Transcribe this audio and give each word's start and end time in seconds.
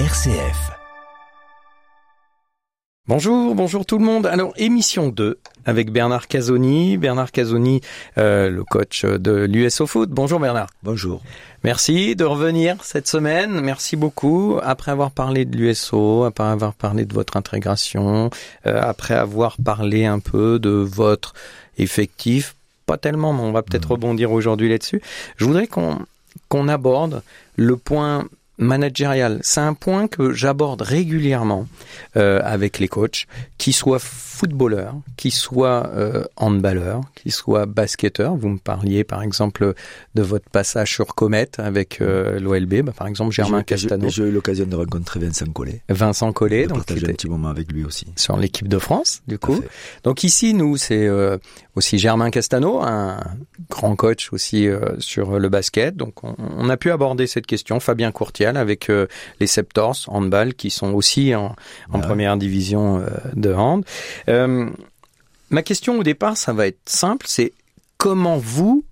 RCF. 0.00 0.72
Bonjour, 3.06 3.54
bonjour 3.54 3.86
tout 3.86 3.98
le 3.98 4.04
monde. 4.04 4.26
Alors, 4.26 4.52
émission 4.56 5.08
2 5.08 5.38
avec 5.66 5.92
Bernard 5.92 6.26
Casoni. 6.26 6.96
Bernard 6.96 7.30
Casoni, 7.30 7.80
euh, 8.18 8.50
le 8.50 8.64
coach 8.64 9.04
de 9.04 9.44
l'USO 9.44 9.86
Foot. 9.86 10.10
Bonjour 10.10 10.40
Bernard. 10.40 10.70
Bonjour. 10.82 11.22
Merci 11.62 12.16
de 12.16 12.24
revenir 12.24 12.82
cette 12.82 13.06
semaine. 13.06 13.60
Merci 13.60 13.94
beaucoup. 13.94 14.58
Après 14.64 14.90
avoir 14.90 15.12
parlé 15.12 15.44
de 15.44 15.56
l'USO, 15.56 16.24
après 16.24 16.42
avoir 16.42 16.74
parlé 16.74 17.04
de 17.04 17.14
votre 17.14 17.36
intégration, 17.36 18.30
euh, 18.66 18.80
après 18.82 19.14
avoir 19.14 19.58
parlé 19.64 20.06
un 20.06 20.18
peu 20.18 20.58
de 20.58 20.70
votre 20.70 21.34
effectif, 21.78 22.56
pas 22.84 22.96
tellement, 22.96 23.32
mais 23.32 23.42
on 23.42 23.52
va 23.52 23.62
peut-être 23.62 23.92
rebondir 23.92 24.32
aujourd'hui 24.32 24.68
là-dessus. 24.68 25.00
Je 25.36 25.44
voudrais 25.44 25.68
qu'on 25.68 26.00
qu'on 26.48 26.66
aborde 26.66 27.22
le 27.54 27.76
point 27.76 28.26
managérial. 28.58 29.40
C'est 29.42 29.60
un 29.60 29.74
point 29.74 30.06
que 30.08 30.32
j'aborde 30.32 30.82
régulièrement 30.82 31.66
euh, 32.16 32.40
avec 32.44 32.78
les 32.78 32.88
coachs, 32.88 33.26
qui 33.58 33.72
soient 33.72 33.98
footballeurs, 33.98 34.94
qui 35.16 35.30
soient 35.30 35.90
euh, 35.94 36.24
handballeurs, 36.36 37.02
qui 37.14 37.30
soient 37.30 37.66
basketteurs. 37.66 38.36
Vous 38.36 38.48
me 38.48 38.58
parliez 38.58 39.04
par 39.04 39.22
exemple 39.22 39.74
de 40.14 40.22
votre 40.22 40.48
passage 40.50 40.92
sur 40.92 41.14
Comet 41.14 41.48
avec 41.58 42.00
euh, 42.00 42.38
l'OLB, 42.40 42.82
bah, 42.82 42.92
par 42.96 43.06
exemple 43.06 43.32
Germain 43.32 43.62
Castano, 43.62 44.08
J'ai 44.08 44.24
eu 44.24 44.30
l'occasion 44.30 44.66
de 44.66 44.76
rencontrer 44.76 45.20
Vincent 45.20 45.46
Collet. 45.46 45.82
Vincent 45.88 46.32
Collet, 46.32 46.64
de 46.64 46.68
donc 46.68 46.78
partager 46.78 47.06
un 47.06 47.12
petit 47.12 47.28
moment 47.28 47.48
avec 47.48 47.70
lui 47.72 47.84
aussi. 47.84 48.06
sur 48.16 48.36
l'équipe 48.36 48.68
de 48.68 48.78
France, 48.78 49.22
du 49.26 49.38
coup. 49.38 49.60
Donc 50.02 50.24
ici, 50.24 50.54
nous, 50.54 50.76
c'est 50.76 51.06
euh, 51.06 51.38
aussi 51.76 51.98
Germain 51.98 52.30
Castano, 52.30 52.80
un 52.82 53.18
grand 53.70 53.96
coach 53.96 54.32
aussi 54.32 54.68
euh, 54.68 54.80
sur 54.98 55.38
le 55.38 55.48
basket. 55.48 55.96
Donc 55.96 56.22
on, 56.22 56.34
on 56.38 56.68
a 56.68 56.76
pu 56.76 56.90
aborder 56.90 57.26
cette 57.26 57.46
question. 57.46 57.80
Fabien 57.80 58.12
Courtial 58.12 58.56
avec 58.56 58.90
euh, 58.90 59.06
les 59.40 59.46
Septors 59.46 59.96
handball 60.08 60.54
qui 60.54 60.70
sont 60.70 60.92
aussi 60.92 61.34
en, 61.34 61.54
en 61.92 61.98
Ouais. 62.00 62.06
première 62.06 62.36
division 62.36 62.98
euh, 62.98 63.06
de 63.34 63.52
hand. 63.52 63.84
Euh, 64.28 64.68
ma 65.50 65.62
question 65.62 65.98
au 65.98 66.02
départ, 66.02 66.36
ça 66.36 66.52
va 66.52 66.66
être 66.66 66.78
simple, 66.86 67.26
c'est 67.28 67.52
comment 67.98 68.36
vous 68.38 68.84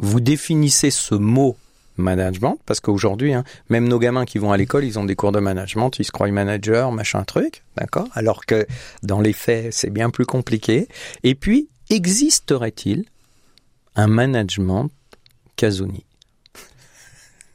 vous 0.00 0.20
définissez 0.20 0.90
ce 0.90 1.14
mot 1.14 1.56
management? 1.96 2.58
Parce 2.66 2.78
qu'aujourd'hui, 2.78 3.34
hein, 3.34 3.42
même 3.68 3.88
nos 3.88 3.98
gamins 3.98 4.24
qui 4.24 4.38
vont 4.38 4.52
à 4.52 4.56
l'école, 4.56 4.84
ils 4.84 4.98
ont 4.98 5.04
des 5.04 5.16
cours 5.16 5.32
de 5.32 5.40
management, 5.40 5.90
ils 5.98 6.04
se 6.04 6.12
croient 6.12 6.30
manager, 6.30 6.92
machin 6.92 7.24
truc, 7.24 7.64
d'accord? 7.76 8.06
Alors 8.14 8.46
que 8.46 8.66
dans 9.02 9.20
les 9.20 9.32
faits, 9.32 9.72
c'est 9.72 9.90
bien 9.90 10.08
plus 10.10 10.24
compliqué. 10.24 10.86
Et 11.24 11.34
puis, 11.34 11.68
existerait-il 11.90 13.04
un 13.96 14.06
management 14.06 14.90
Casoni? 15.56 16.04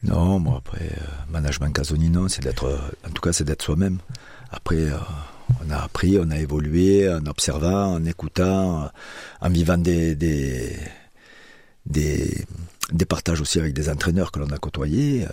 Non, 0.04 0.40
moi 0.40 0.58
après, 0.58 0.90
euh, 0.92 1.06
management 1.30 1.72
Casoni, 1.72 2.10
non, 2.10 2.28
c'est 2.28 2.44
d'être, 2.44 2.66
euh, 2.66 2.78
en 3.08 3.12
tout 3.12 3.22
cas, 3.22 3.32
c'est 3.32 3.46
d'être 3.46 3.62
soi-même. 3.62 4.00
Après, 4.52 4.76
euh, 4.76 4.98
on 5.66 5.70
a 5.72 5.78
appris, 5.78 6.18
on 6.20 6.30
a 6.30 6.38
évolué 6.38 7.10
en 7.10 7.26
observant, 7.26 7.94
en 7.94 8.06
écoutant, 8.06 8.90
en 9.40 9.50
vivant 9.50 9.78
des, 9.78 10.16
des, 10.16 10.86
partages 13.08 13.40
aussi 13.40 13.60
avec 13.60 13.74
des 13.74 13.90
entraîneurs 13.90 14.32
que 14.32 14.40
l'on 14.40 14.50
a 14.50 14.58
côtoyés. 14.58 15.26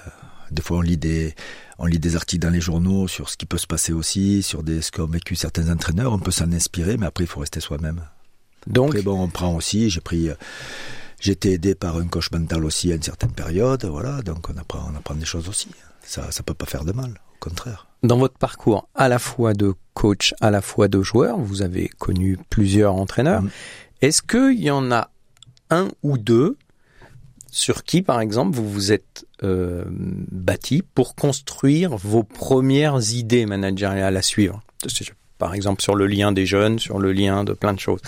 Des 0.53 0.63
fois, 0.63 0.79
on 0.79 0.83
lit 0.83 0.97
des, 0.97 1.35
on 1.79 1.87
lit 1.87 1.99
des 1.99 2.15
articles 2.15 2.43
dans 2.43 2.51
les 2.51 2.61
journaux 2.61 3.09
sur 3.09 3.29
ce 3.29 3.37
qui 3.37 3.47
peut 3.47 3.59
se 3.59 3.67
passer 3.67 3.93
aussi, 3.93 4.43
sur 4.43 4.63
des, 4.63 4.83
ce 4.83 4.93
qu'ont 4.93 5.07
vécu 5.07 5.35
certains 5.35 5.71
entraîneurs. 5.71 6.13
On 6.13 6.19
peut 6.19 6.31
s'en 6.31 6.53
inspirer, 6.53 6.97
mais 6.97 7.07
après, 7.07 7.25
il 7.25 7.29
faut 7.29 7.41
rester 7.41 7.61
soi-même. 7.61 8.03
Donc, 8.67 8.91
Après, 8.91 9.03
bon, 9.03 9.23
on 9.23 9.29
prend 9.29 9.55
aussi, 9.55 9.91
j'ai 9.91 10.01
pris, 10.01 10.29
euh, 10.29 10.35
été 11.25 11.53
aidé 11.53 11.75
par 11.75 11.97
un 11.97 12.07
coach 12.07 12.31
mental 12.31 12.65
aussi 12.65 12.93
à 12.93 12.95
une 12.95 13.03
certaine 13.03 13.33
période, 13.33 13.85
voilà, 13.85 14.23
donc 14.23 14.49
on 14.49 14.57
apprend, 14.57 14.91
on 14.93 14.97
apprend 14.97 15.15
des 15.15 15.25
choses 15.25 15.49
aussi. 15.49 15.69
Ça, 16.03 16.31
ça 16.31 16.43
peut 16.43 16.55
pas 16.55 16.67
faire 16.67 16.85
de 16.85 16.93
mal, 16.93 17.11
au 17.11 17.39
contraire. 17.45 17.87
dans 18.03 18.17
votre 18.17 18.39
parcours 18.39 18.89
à 18.95 19.09
la 19.09 19.19
fois 19.19 19.53
de 19.53 19.75
coach, 19.95 20.35
à 20.41 20.51
la 20.51 20.63
fois 20.63 20.89
de 20.89 21.03
joueur, 21.03 21.39
vous 21.39 21.63
avez 21.63 21.89
connu 21.89 22.39
plusieurs 22.49 22.95
entraîneurs. 22.95 23.43
Mhm. 23.43 23.51
Est-ce 24.01 24.23
qu'il 24.23 24.61
y 24.61 24.71
en 24.71 24.91
a 24.91 25.11
un 25.69 25.89
ou 26.03 26.17
deux 26.17 26.57
sur 27.51 27.85
qui, 27.85 28.01
par 28.03 28.21
exemple, 28.21 28.57
vous 28.57 28.69
vous 28.69 28.93
êtes 28.93 29.27
euh, 29.43 29.85
bâti 29.89 30.83
pour 30.95 31.15
construire 31.15 31.97
vos 31.97 32.23
premières 32.23 33.13
idées 33.13 33.45
managériales 33.45 34.17
à 34.17 34.23
suivre? 34.23 34.63
Par 35.39 35.55
exemple, 35.55 35.83
sur 35.83 35.95
le 35.95 36.07
lien 36.07 36.33
des 36.33 36.47
jeunes, 36.47 36.79
sur 36.79 36.99
le 36.99 37.13
lien 37.13 37.45
de 37.45 37.53
plein 37.53 37.73
de 37.73 37.81
choses. 37.81 38.01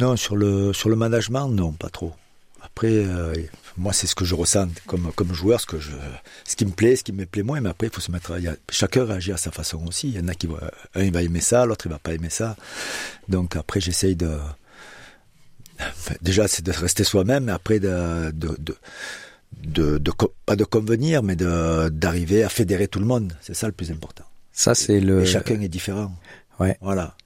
Non, 0.00 0.16
sur 0.16 0.36
le, 0.36 0.72
sur 0.72 0.88
le 0.88 0.96
management, 0.96 1.48
non, 1.48 1.72
pas 1.72 1.88
trop. 1.90 2.12
Après, 2.62 2.88
euh, 2.92 3.34
moi, 3.76 3.92
c'est 3.92 4.06
ce 4.06 4.14
que 4.14 4.24
je 4.24 4.34
ressens 4.34 4.68
comme, 4.86 5.12
comme 5.14 5.32
joueur, 5.34 5.60
ce 5.60 5.66
que 5.66 5.78
je, 5.80 5.92
ce 6.44 6.56
qui 6.56 6.64
me 6.66 6.70
plaît, 6.72 6.96
ce 6.96 7.04
qui 7.04 7.12
me 7.12 7.24
plaît 7.26 7.42
moins, 7.42 7.60
mais 7.60 7.70
après, 7.70 7.86
il 7.88 7.92
faut 7.92 8.00
se 8.00 8.10
mettre, 8.12 8.32
à- 8.32 8.38
il 8.38 8.44
y 8.44 8.48
a- 8.48 8.56
chacun 8.70 9.04
réagit 9.04 9.32
à 9.32 9.36
sa 9.36 9.50
façon 9.50 9.84
aussi. 9.86 10.08
Il 10.08 10.16
y 10.16 10.20
en 10.20 10.28
a 10.28 10.34
qui 10.34 10.46
vont, 10.46 10.58
un, 10.94 11.02
il 11.02 11.12
va 11.12 11.22
aimer 11.22 11.40
ça, 11.40 11.64
l'autre, 11.66 11.86
il 11.86 11.90
va 11.92 11.98
pas 11.98 12.12
aimer 12.12 12.30
ça. 12.30 12.56
Donc, 13.28 13.56
après, 13.56 13.80
j'essaye 13.80 14.14
de, 14.16 14.38
déjà, 16.22 16.48
c'est 16.48 16.64
de 16.64 16.70
rester 16.72 17.04
soi-même, 17.04 17.44
mais 17.44 17.52
après, 17.52 17.80
de, 17.80 18.30
de, 18.32 18.56
de, 18.58 18.76
de, 19.64 19.98
de 19.98 20.10
co- 20.10 20.34
pas 20.46 20.56
de 20.56 20.64
convenir, 20.64 21.22
mais 21.22 21.36
d'arriver 21.36 22.42
à 22.44 22.48
fédérer 22.48 22.88
tout 22.88 23.00
le 23.00 23.06
monde. 23.06 23.32
C'est 23.40 23.54
ça 23.54 23.66
le 23.66 23.72
plus 23.72 23.90
important. 23.90 24.24
Ça, 24.52 24.74
c'est 24.74 25.00
le. 25.00 25.22
Et 25.22 25.26
chacun 25.26 25.60
est 25.60 25.68
différent. 25.68 26.14
Ouais. 26.58 26.76
Voilà. 26.82 27.16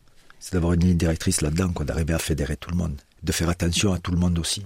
C'est 0.45 0.53
d'avoir 0.53 0.75
une 0.75 0.81
ligne 0.81 0.99
directrice 0.99 1.41
là-dedans, 1.41 1.69
d'arriver 1.69 2.13
à 2.13 2.19
fédérer 2.19 2.59
tout 2.59 2.69
le 2.69 2.77
monde, 2.77 3.01
de 3.23 3.33
faire 3.33 3.49
attention 3.49 3.95
à 3.95 3.99
tout 3.99 4.11
le 4.11 4.19
monde 4.19 4.39
aussi, 4.39 4.63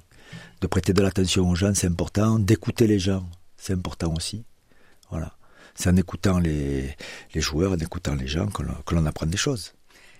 de 0.61 0.66
prêter 0.66 0.93
de 0.93 1.00
l'attention 1.00 1.49
aux 1.49 1.55
gens, 1.55 1.72
c'est 1.72 1.87
important, 1.87 2.41
d'écouter 2.41 2.89
les 2.89 2.99
gens, 2.99 3.25
c'est 3.56 3.75
important 3.75 4.12
aussi. 4.12 4.43
Voilà. 5.09 5.37
C'est 5.77 5.88
en 5.88 5.94
écoutant 5.94 6.41
les, 6.41 6.97
les 7.33 7.41
joueurs, 7.41 7.75
en 7.75 7.77
écoutant 7.77 8.17
les 8.17 8.27
gens 8.27 8.49
que 8.49 8.93
l'on, 8.93 9.06
apprend 9.06 9.27
des 9.27 9.37
choses. 9.37 9.72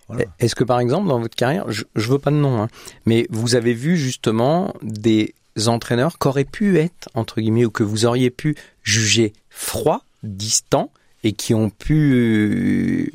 Voilà. 0.07 0.27
Est-ce 0.39 0.55
que 0.55 0.63
par 0.63 0.79
exemple 0.79 1.09
dans 1.09 1.19
votre 1.19 1.35
carrière, 1.35 1.69
je, 1.73 1.83
je 1.97 2.09
veux 2.09 2.21
pas 2.21 2.31
de 2.31 2.37
nom, 2.37 2.63
hein, 2.63 2.69
mais 3.05 3.27
vous 3.29 3.57
avez 3.57 3.75
vu 3.75 3.97
justement 3.97 4.73
des 4.83 5.35
entraîneurs 5.67 6.21
qui 6.21 6.29
auraient 6.29 6.45
pu 6.45 6.79
être 6.79 7.09
entre 7.15 7.41
guillemets 7.41 7.65
ou 7.65 7.73
que 7.73 7.83
vous 7.83 8.07
auriez 8.07 8.31
pu 8.31 8.55
juger 8.85 9.33
froids, 9.51 10.05
distants 10.23 10.93
et 11.25 11.33
qui 11.33 11.53
ont 11.53 11.69
pu, 11.69 13.13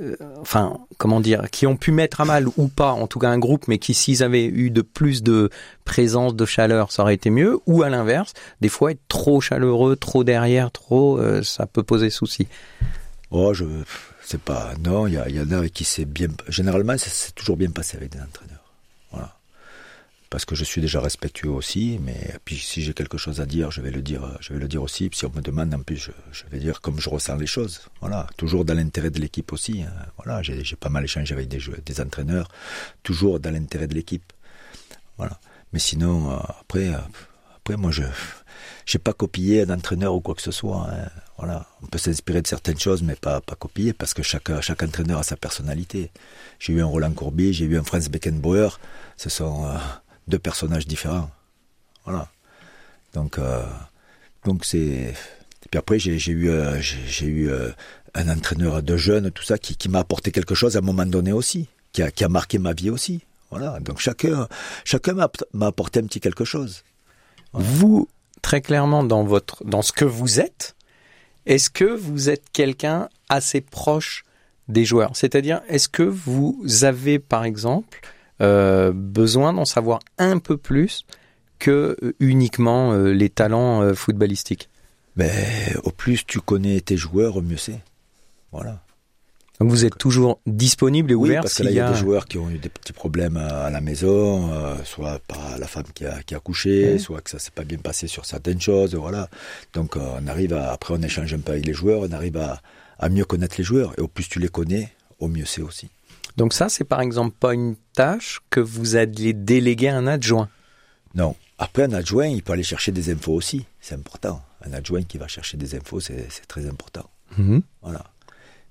euh, 0.00 0.16
enfin 0.40 0.78
comment 0.98 1.20
dire, 1.20 1.50
qui 1.50 1.66
ont 1.66 1.76
pu 1.76 1.92
mettre 1.92 2.20
à 2.20 2.24
mal 2.24 2.46
ou 2.56 2.68
pas, 2.68 2.92
en 2.92 3.06
tout 3.06 3.18
cas 3.18 3.28
un 3.28 3.38
groupe, 3.38 3.68
mais 3.68 3.78
qui 3.78 3.94
s'ils 3.94 4.22
avaient 4.22 4.46
eu 4.46 4.70
de 4.70 4.82
plus 4.82 5.22
de 5.22 5.50
présence, 5.84 6.34
de 6.34 6.44
chaleur, 6.44 6.92
ça 6.92 7.02
aurait 7.02 7.14
été 7.14 7.30
mieux. 7.30 7.60
Ou 7.66 7.82
à 7.82 7.88
l'inverse, 7.88 8.32
des 8.60 8.68
fois 8.68 8.92
être 8.92 9.02
trop 9.08 9.40
chaleureux, 9.40 9.96
trop 9.96 10.24
derrière, 10.24 10.70
trop, 10.70 11.18
euh, 11.18 11.42
ça 11.42 11.66
peut 11.66 11.82
poser 11.82 12.10
souci. 12.10 12.46
Oh, 13.30 13.54
je, 13.54 13.64
c'est 14.24 14.40
pas, 14.40 14.72
non, 14.82 15.06
il 15.06 15.14
y, 15.14 15.32
y 15.32 15.40
en 15.40 15.50
a 15.50 15.58
avec 15.58 15.72
qui 15.72 15.84
c'est 15.84 16.04
bien, 16.04 16.28
généralement, 16.48 16.96
ça 16.98 17.10
s'est 17.10 17.32
toujours 17.32 17.56
bien 17.56 17.70
passé 17.70 17.96
avec 17.96 18.10
des 18.10 18.20
entraîneurs. 18.20 18.61
Parce 20.32 20.46
que 20.46 20.54
je 20.54 20.64
suis 20.64 20.80
déjà 20.80 20.98
respectueux 20.98 21.50
aussi, 21.50 22.00
mais 22.02 22.34
puis 22.46 22.56
si 22.56 22.80
j'ai 22.80 22.94
quelque 22.94 23.18
chose 23.18 23.42
à 23.42 23.44
dire, 23.44 23.70
je 23.70 23.82
vais 23.82 23.90
le 23.90 24.00
dire, 24.00 24.22
je 24.40 24.54
vais 24.54 24.58
le 24.58 24.66
dire 24.66 24.82
aussi. 24.82 25.10
Puis 25.10 25.18
si 25.18 25.26
on 25.26 25.30
me 25.30 25.42
demande, 25.42 25.74
en 25.74 25.82
plus, 25.82 26.08
je, 26.32 26.42
vais 26.50 26.58
dire 26.58 26.80
comme 26.80 26.98
je 26.98 27.10
ressens 27.10 27.36
les 27.36 27.46
choses. 27.46 27.82
Voilà. 28.00 28.26
Toujours 28.38 28.64
dans 28.64 28.72
l'intérêt 28.72 29.10
de 29.10 29.20
l'équipe 29.20 29.52
aussi. 29.52 29.82
hein. 29.82 29.92
Voilà. 30.16 30.40
J'ai, 30.42 30.64
pas 30.76 30.88
mal 30.88 31.04
échangé 31.04 31.34
avec 31.34 31.48
des, 31.48 31.58
des 31.84 32.00
entraîneurs. 32.00 32.48
Toujours 33.02 33.40
dans 33.40 33.50
l'intérêt 33.50 33.86
de 33.86 33.94
l'équipe. 33.94 34.32
Voilà. 35.18 35.38
Mais 35.74 35.78
sinon, 35.78 36.30
euh, 36.32 36.36
après, 36.62 36.88
euh, 36.88 36.98
après, 37.56 37.76
moi, 37.76 37.90
je, 37.90 38.02
j'ai 38.86 38.98
pas 38.98 39.12
copié 39.12 39.64
un 39.64 39.70
entraîneur 39.70 40.14
ou 40.14 40.22
quoi 40.22 40.34
que 40.34 40.40
ce 40.40 40.50
soit. 40.50 40.88
hein. 40.90 41.10
Voilà, 41.36 41.66
on 41.82 41.86
peut 41.88 41.98
s'inspirer 41.98 42.40
de 42.40 42.46
certaines 42.46 42.78
choses, 42.78 43.02
mais 43.02 43.16
pas, 43.16 43.42
pas 43.42 43.54
copier, 43.56 43.92
parce 43.92 44.14
que 44.14 44.22
chaque, 44.22 44.48
chaque 44.62 44.82
entraîneur 44.82 45.18
a 45.18 45.24
sa 45.24 45.36
personnalité. 45.36 46.10
J'ai 46.58 46.72
eu 46.72 46.80
un 46.80 46.86
Roland 46.86 47.12
Courbet, 47.12 47.52
j'ai 47.52 47.66
eu 47.66 47.76
un 47.76 47.82
Franz 47.82 48.08
Beckenbauer, 48.08 48.78
ce 49.18 49.28
sont 49.28 49.66
euh, 49.66 49.76
deux 50.28 50.38
personnages 50.38 50.86
différents. 50.86 51.30
Voilà. 52.04 52.28
Donc, 53.14 53.38
euh, 53.38 53.62
donc 54.44 54.64
c'est. 54.64 55.14
Puis 55.70 55.78
après, 55.78 55.98
j'ai 55.98 56.16
eu, 56.32 56.50
euh, 56.50 56.80
j'ai 56.80 57.26
eu 57.26 57.50
euh, 57.50 57.70
un 58.14 58.28
entraîneur 58.28 58.82
de 58.82 58.96
jeunes, 58.96 59.30
tout 59.30 59.44
ça, 59.44 59.58
qui, 59.58 59.88
m'a 59.88 60.00
apporté 60.00 60.32
quelque 60.32 60.54
chose 60.54 60.76
à 60.76 60.80
un 60.80 60.82
moment 60.82 61.06
donné 61.06 61.32
aussi, 61.32 61.68
qui 61.92 62.02
a, 62.02 62.10
qui 62.10 62.24
a 62.24 62.28
marqué 62.28 62.58
ma 62.58 62.72
vie 62.72 62.90
aussi. 62.90 63.22
Voilà. 63.50 63.78
Donc 63.80 63.98
chacun, 63.98 64.48
chacun 64.84 65.14
m'a 65.14 65.66
apporté 65.66 66.00
un 66.00 66.04
petit 66.04 66.20
quelque 66.20 66.44
chose. 66.44 66.84
Vous, 67.52 68.08
très 68.42 68.60
clairement, 68.60 69.04
dans 69.04 69.24
votre, 69.24 69.64
dans 69.64 69.82
ce 69.82 69.92
que 69.92 70.04
vous 70.04 70.40
êtes, 70.40 70.74
est-ce 71.46 71.70
que 71.70 71.84
vous 71.84 72.28
êtes 72.30 72.50
quelqu'un 72.52 73.08
assez 73.28 73.60
proche 73.60 74.24
des 74.68 74.84
joueurs? 74.84 75.16
C'est-à-dire, 75.16 75.60
est-ce 75.68 75.88
que 75.88 76.02
vous 76.02 76.62
avez, 76.82 77.18
par 77.18 77.44
exemple, 77.44 78.00
euh, 78.04 78.18
besoin 78.42 79.52
d'en 79.52 79.64
savoir 79.64 80.00
un 80.18 80.38
peu 80.38 80.56
plus 80.56 81.04
que 81.62 81.96
euh, 82.02 82.14
uniquement 82.18 82.92
euh, 82.92 83.12
les 83.12 83.30
talents 83.30 83.82
euh, 83.82 83.94
footballistiques 83.94 84.68
Mais 85.14 85.30
au 85.84 85.90
plus 85.90 86.26
tu 86.26 86.40
connais 86.40 86.80
tes 86.80 86.96
joueurs, 86.96 87.36
au 87.36 87.42
mieux 87.42 87.56
c'est. 87.56 87.80
Voilà. 88.50 88.80
Donc 89.60 89.70
vous 89.70 89.84
êtes 89.84 89.96
toujours 89.96 90.40
disponible 90.44 91.12
et 91.12 91.14
Oui, 91.14 91.28
ouvert 91.28 91.42
parce 91.42 91.54
que 91.54 91.56
s'il 91.58 91.66
là, 91.66 91.70
il 91.70 91.74
y 91.74 91.76
y 91.76 91.80
a 91.80 91.92
des 91.92 91.96
joueurs 91.96 92.24
qui 92.24 92.36
ont 92.36 92.50
eu 92.50 92.58
des 92.58 92.68
petits 92.68 92.92
problèmes 92.92 93.36
à 93.36 93.70
la 93.70 93.80
maison, 93.80 94.52
euh, 94.52 94.74
soit 94.82 95.20
par 95.28 95.56
la 95.56 95.68
femme 95.68 95.84
qui 95.94 96.04
a, 96.04 96.20
qui 96.24 96.34
a 96.34 96.40
couché, 96.40 96.98
soit 96.98 97.20
que 97.20 97.30
ça 97.30 97.38
s'est 97.38 97.52
pas 97.54 97.62
bien 97.62 97.78
passé 97.78 98.08
sur 98.08 98.24
certaines 98.24 98.60
choses, 98.60 98.96
voilà. 98.96 99.28
Donc, 99.72 99.96
euh, 99.96 100.00
on 100.20 100.26
arrive 100.26 100.52
à, 100.52 100.72
après, 100.72 100.94
on 100.94 101.02
échange 101.02 101.32
un 101.32 101.38
peu 101.38 101.52
avec 101.52 101.64
les 101.64 101.74
joueurs, 101.74 102.00
on 102.00 102.10
arrive 102.10 102.38
à, 102.38 102.60
à 102.98 103.08
mieux 103.08 103.24
connaître 103.24 103.54
les 103.56 103.62
joueurs. 103.62 103.92
Et 103.98 104.00
au 104.00 104.08
plus 104.08 104.28
tu 104.28 104.40
les 104.40 104.48
connais, 104.48 104.88
au 105.20 105.28
mieux 105.28 105.44
c'est 105.44 105.62
aussi. 105.62 105.90
Donc 106.36 106.54
ça, 106.54 106.68
c'est 106.68 106.84
par 106.84 107.00
exemple 107.00 107.36
pas 107.38 107.54
une 107.54 107.76
tâche 107.94 108.40
que 108.50 108.60
vous 108.60 108.96
allez 108.96 109.32
déléguer 109.32 109.88
à 109.88 109.96
un 109.96 110.06
adjoint. 110.06 110.48
Non. 111.14 111.36
Après, 111.58 111.84
un 111.84 111.92
adjoint, 111.92 112.26
il 112.26 112.42
peut 112.42 112.52
aller 112.52 112.62
chercher 112.62 112.92
des 112.92 113.12
infos 113.12 113.34
aussi. 113.34 113.66
C'est 113.80 113.94
important. 113.94 114.42
Un 114.64 114.72
adjoint 114.72 115.02
qui 115.02 115.18
va 115.18 115.28
chercher 115.28 115.56
des 115.56 115.74
infos, 115.74 116.00
c'est 116.00 116.28
très 116.48 116.66
important. 116.66 117.08
Mhm. 117.36 117.62
Voilà. 117.82 118.04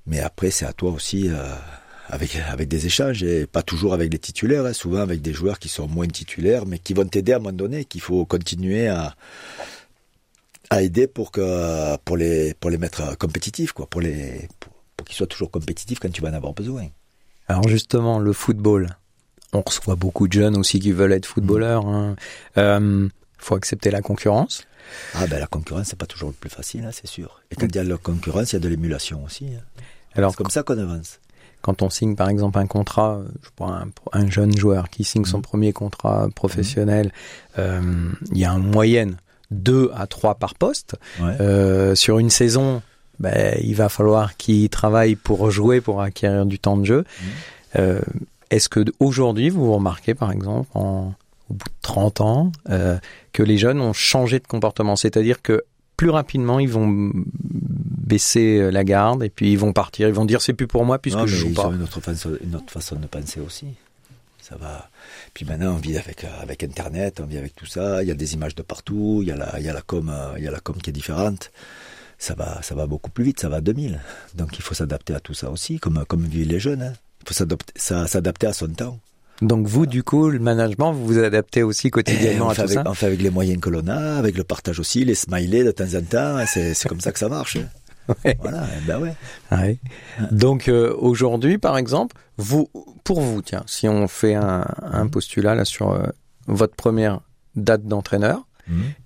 Mais 0.06 0.20
après, 0.20 0.52
c'est 0.52 0.66
à 0.66 0.74
toi 0.74 0.92
aussi, 0.92 1.30
euh, 1.30 1.56
avec, 2.08 2.36
avec 2.36 2.68
des 2.68 2.86
échanges, 2.86 3.24
et 3.24 3.46
pas 3.46 3.62
toujours 3.62 3.94
avec 3.94 4.12
les 4.12 4.20
titulaires, 4.20 4.66
hein, 4.66 4.74
souvent 4.74 5.00
avec 5.00 5.22
des 5.22 5.34
joueurs 5.34 5.60
qui 5.60 5.70
sont 5.70 5.88
moins 5.88 6.08
titulaires, 6.08 6.66
mais 6.66 6.80
qui 6.80 6.94
vont 6.94 7.06
t'aider 7.06 7.34
à 7.34 7.36
un 7.36 7.40
moment 7.40 7.54
donné, 7.54 7.86
qu'il 7.86 8.02
faut 8.02 8.26
continuer 8.26 8.88
à, 8.88 9.16
à 10.70 10.82
aider 10.82 11.08
pour, 11.08 11.32
que, 11.32 11.96
pour, 11.98 12.18
les, 12.18 12.54
pour 12.56 12.72
les 12.72 12.78
mettre 12.78 13.18
compétitifs, 13.18 13.74
quoi, 13.74 13.88
pour, 13.88 14.02
les, 14.02 14.48
pour, 14.60 14.74
pour 14.98 15.06
qu'ils 15.06 15.16
soient 15.16 15.28
toujours 15.28 15.52
compétitifs 15.52 16.00
quand 16.00 16.12
tu 16.12 16.22
vas 16.22 16.30
en 16.30 16.34
avoir 16.34 16.54
besoin. 16.54 16.88
Alors 17.48 17.68
justement, 17.68 18.20
le 18.20 18.34
football. 18.34 18.88
On 19.54 19.62
reçoit 19.62 19.96
beaucoup 19.96 20.28
de 20.30 20.34
jeunes 20.34 20.56
aussi 20.58 20.80
qui 20.80 20.92
veulent 20.94 21.12
être 21.12 21.26
footballeurs. 21.26 21.86
hein. 21.86 22.16
Euh, 22.58 23.10
faut 23.38 23.56
accepter 23.56 23.92
la 23.92 24.02
concurrence. 24.02 24.66
Ah 25.16 25.28
ben 25.28 25.40
la 25.40 25.48
concurrence, 25.48 25.88
c'est 25.90 25.98
pas 26.00 26.06
toujours 26.06 26.30
le 26.30 26.36
plus 26.36 26.50
facile, 26.50 26.86
hein, 26.86 26.92
c'est 26.94 27.08
sûr. 27.08 27.42
Et 27.52 27.56
quand 27.56 27.66
il 27.68 27.76
y 27.76 27.80
a 27.80 27.84
de 27.84 27.90
la 27.90 27.98
concurrence, 27.98 28.52
il 28.52 28.56
y 28.56 28.58
a 28.58 28.60
de 28.60 28.70
l'émulation 28.70 29.24
aussi. 29.26 29.48
hein. 29.48 29.82
Alors 30.16 30.32
C'est 30.32 30.38
comme 30.38 30.50
ça 30.50 30.64
qu'on 30.64 30.78
avance. 30.78 31.20
quand 31.62 31.82
on 31.82 31.90
signe 31.90 32.16
par 32.16 32.30
exemple 32.30 32.60
un 32.60 32.68
contrat, 32.68 33.22
je 33.44 33.50
prends 33.56 33.74
un, 33.74 33.88
un 34.14 34.30
jeune 34.30 34.56
joueur 34.58 34.90
qui 34.90 35.04
signe 35.04 35.26
son 35.26 35.38
Mhm. 35.38 35.44
premier 35.44 35.74
contrat 35.74 36.30
professionnel, 36.34 37.12
euh, 37.60 37.82
il 38.32 38.38
y 38.38 38.46
a 38.46 38.54
en 38.54 38.60
moyenne 38.60 39.18
deux 39.52 39.92
à 39.96 40.08
trois 40.08 40.36
par 40.36 40.56
poste. 40.56 40.96
Ouais. 41.20 41.36
Euh, 41.42 41.94
sur 41.96 42.20
une 42.20 42.30
saison, 42.30 42.82
ben, 43.22 43.58
il 43.64 43.76
va 43.76 43.88
falloir 43.88 44.36
qu'il 44.36 44.68
travaille 44.70 45.16
pour 45.16 45.50
jouer, 45.52 45.80
pour 45.80 46.02
acquérir 46.02 46.46
du 46.46 46.60
temps 46.60 46.76
de 46.78 46.86
jeu. 46.86 47.06
Mhm. 47.22 47.28
Euh, 47.80 48.02
Est-ce 48.50 48.68
que 48.68 48.84
aujourd'hui, 49.00 49.50
vous 49.50 49.72
remarquez 49.74 50.14
par 50.16 50.32
exemple, 50.32 50.70
en, 50.74 51.14
au 51.50 51.54
bout 51.54 51.66
de 51.70 51.74
30 51.84 52.22
ans, 52.22 52.52
euh, 52.70 52.98
que 53.32 53.44
les 53.44 53.58
jeunes 53.58 53.80
ont 53.80 53.94
changé 53.94 54.40
de 54.40 54.48
comportement? 54.48 54.96
C'est-à-dire 54.98 55.42
que 55.42 55.64
plus 55.96 56.10
rapidement, 56.10 56.60
ils 56.60 56.68
vont 56.70 57.12
baisser 57.14 58.72
la 58.72 58.84
garde 58.84 59.24
et 59.24 59.30
puis 59.30 59.52
ils 59.52 59.58
vont 59.58 59.72
partir, 59.74 60.08
ils 60.08 60.14
vont 60.14 60.26
dire 60.26 60.42
c'est 60.42 60.54
plus 60.54 60.68
pour 60.68 60.84
moi 60.84 60.98
puisque 61.00 61.18
Non, 61.18 61.28
je 61.28 61.36
joue 61.36 61.48
ils 61.50 61.54
pas. 61.54 61.68
ont 61.68 61.74
une 61.74 61.84
autre, 61.84 62.02
façon, 62.02 62.32
une 62.44 62.56
autre 62.56 62.72
façon 62.72 62.96
de 62.96 63.06
penser 63.08 63.40
aussi. 63.40 63.68
Ça 64.42 64.56
va. 64.58 64.90
Puis 65.34 65.46
maintenant, 65.46 65.74
on 65.74 65.78
vit 65.78 65.98
avec, 65.98 66.24
euh, 66.24 66.28
avec 66.42 66.64
Internet, 66.64 67.22
on 67.24 67.26
vit 67.26 67.38
avec 67.38 67.56
tout 67.56 67.68
ça. 67.68 68.02
Il 68.04 68.10
y 68.10 68.12
a 68.12 68.16
des 68.16 68.34
images 68.34 68.56
de 68.56 68.64
partout. 68.64 69.20
Il 69.22 69.28
y 69.30 69.32
a 69.32 69.36
la, 69.38 69.60
il 69.60 69.66
y 69.66 69.70
a 69.70 69.74
la 69.74 69.82
com, 69.82 70.12
il 70.38 70.44
y 70.44 70.48
a 70.48 70.52
la 70.52 70.60
com 70.60 70.76
qui 70.82 70.90
est 70.90 70.94
différente. 70.94 71.52
Ça 72.24 72.36
va, 72.36 72.62
ça 72.62 72.76
va 72.76 72.86
beaucoup 72.86 73.10
plus 73.10 73.24
vite. 73.24 73.40
Ça 73.40 73.50
va 73.50 73.58
à 73.58 73.62
2000. 73.62 74.00
Donc, 74.36 74.56
il 74.60 74.62
faut 74.62 74.76
s'adapter 74.76 75.16
à 75.16 75.20
tout 75.20 75.34
ça 75.34 75.50
aussi, 75.50 75.80
comme, 75.80 76.04
comme 76.08 76.22
vivent 76.24 76.48
les 76.48 76.60
jeunes. 76.60 76.84
hein. 76.84 76.94
Il 77.24 77.28
faut 77.28 77.34
s'adapter, 77.34 78.46
à 78.48 78.54
son 78.54 78.68
temps. 78.70 79.00
Donc 79.42 79.66
vous, 79.66 79.88
du 79.88 80.04
coup, 80.04 80.30
le 80.30 80.38
management, 80.38 80.92
vous 80.92 81.04
vous 81.04 81.18
adaptez 81.18 81.64
aussi 81.64 81.90
quotidiennement 81.90 82.46
on, 82.46 82.50
à 82.50 82.56
tout 82.56 82.62
avec, 82.62 82.74
ça 82.76 82.84
on 82.86 82.94
fait 82.94 83.08
avec 83.08 83.24
les 83.24 83.32
moyens 83.32 83.60
que 83.60 83.72
l'on 83.72 83.88
a, 83.88 84.18
avec 84.18 84.38
le 84.38 84.44
partage 84.44 84.80
aussi, 84.80 85.04
les 85.04 85.16
smileys 85.16 85.64
de 85.64 85.72
temps 85.72 85.96
en 85.96 86.02
temps. 86.04 86.38
hein. 86.38 86.46
C'est, 86.46 86.88
comme 86.88 87.02
ça 87.02 87.12
que 87.12 87.18
ça 87.18 87.28
marche. 87.28 87.56
hein. 87.58 87.68
Ouais. 88.26 88.38
Voilà, 88.42 88.66
eh 88.78 88.86
ben 88.88 89.00
ouais. 89.00 89.14
Ouais. 89.52 89.80
Donc 90.32 90.68
euh, 90.68 90.94
aujourd'hui, 90.98 91.58
par 91.58 91.78
exemple, 91.78 92.16
vous, 92.38 92.70
pour 93.04 93.22
vous, 93.22 93.42
tiens, 93.42 93.64
si 93.68 93.88
on 93.88 94.08
fait 94.08 94.36
un, 94.36 94.66
un 94.82 95.08
postulat 95.08 95.56
là 95.56 95.66
sur 95.66 95.92
euh, 95.92 96.08
votre 96.48 96.76
première 96.76 97.22
date 97.56 97.84
d'entraîneur, 97.86 98.46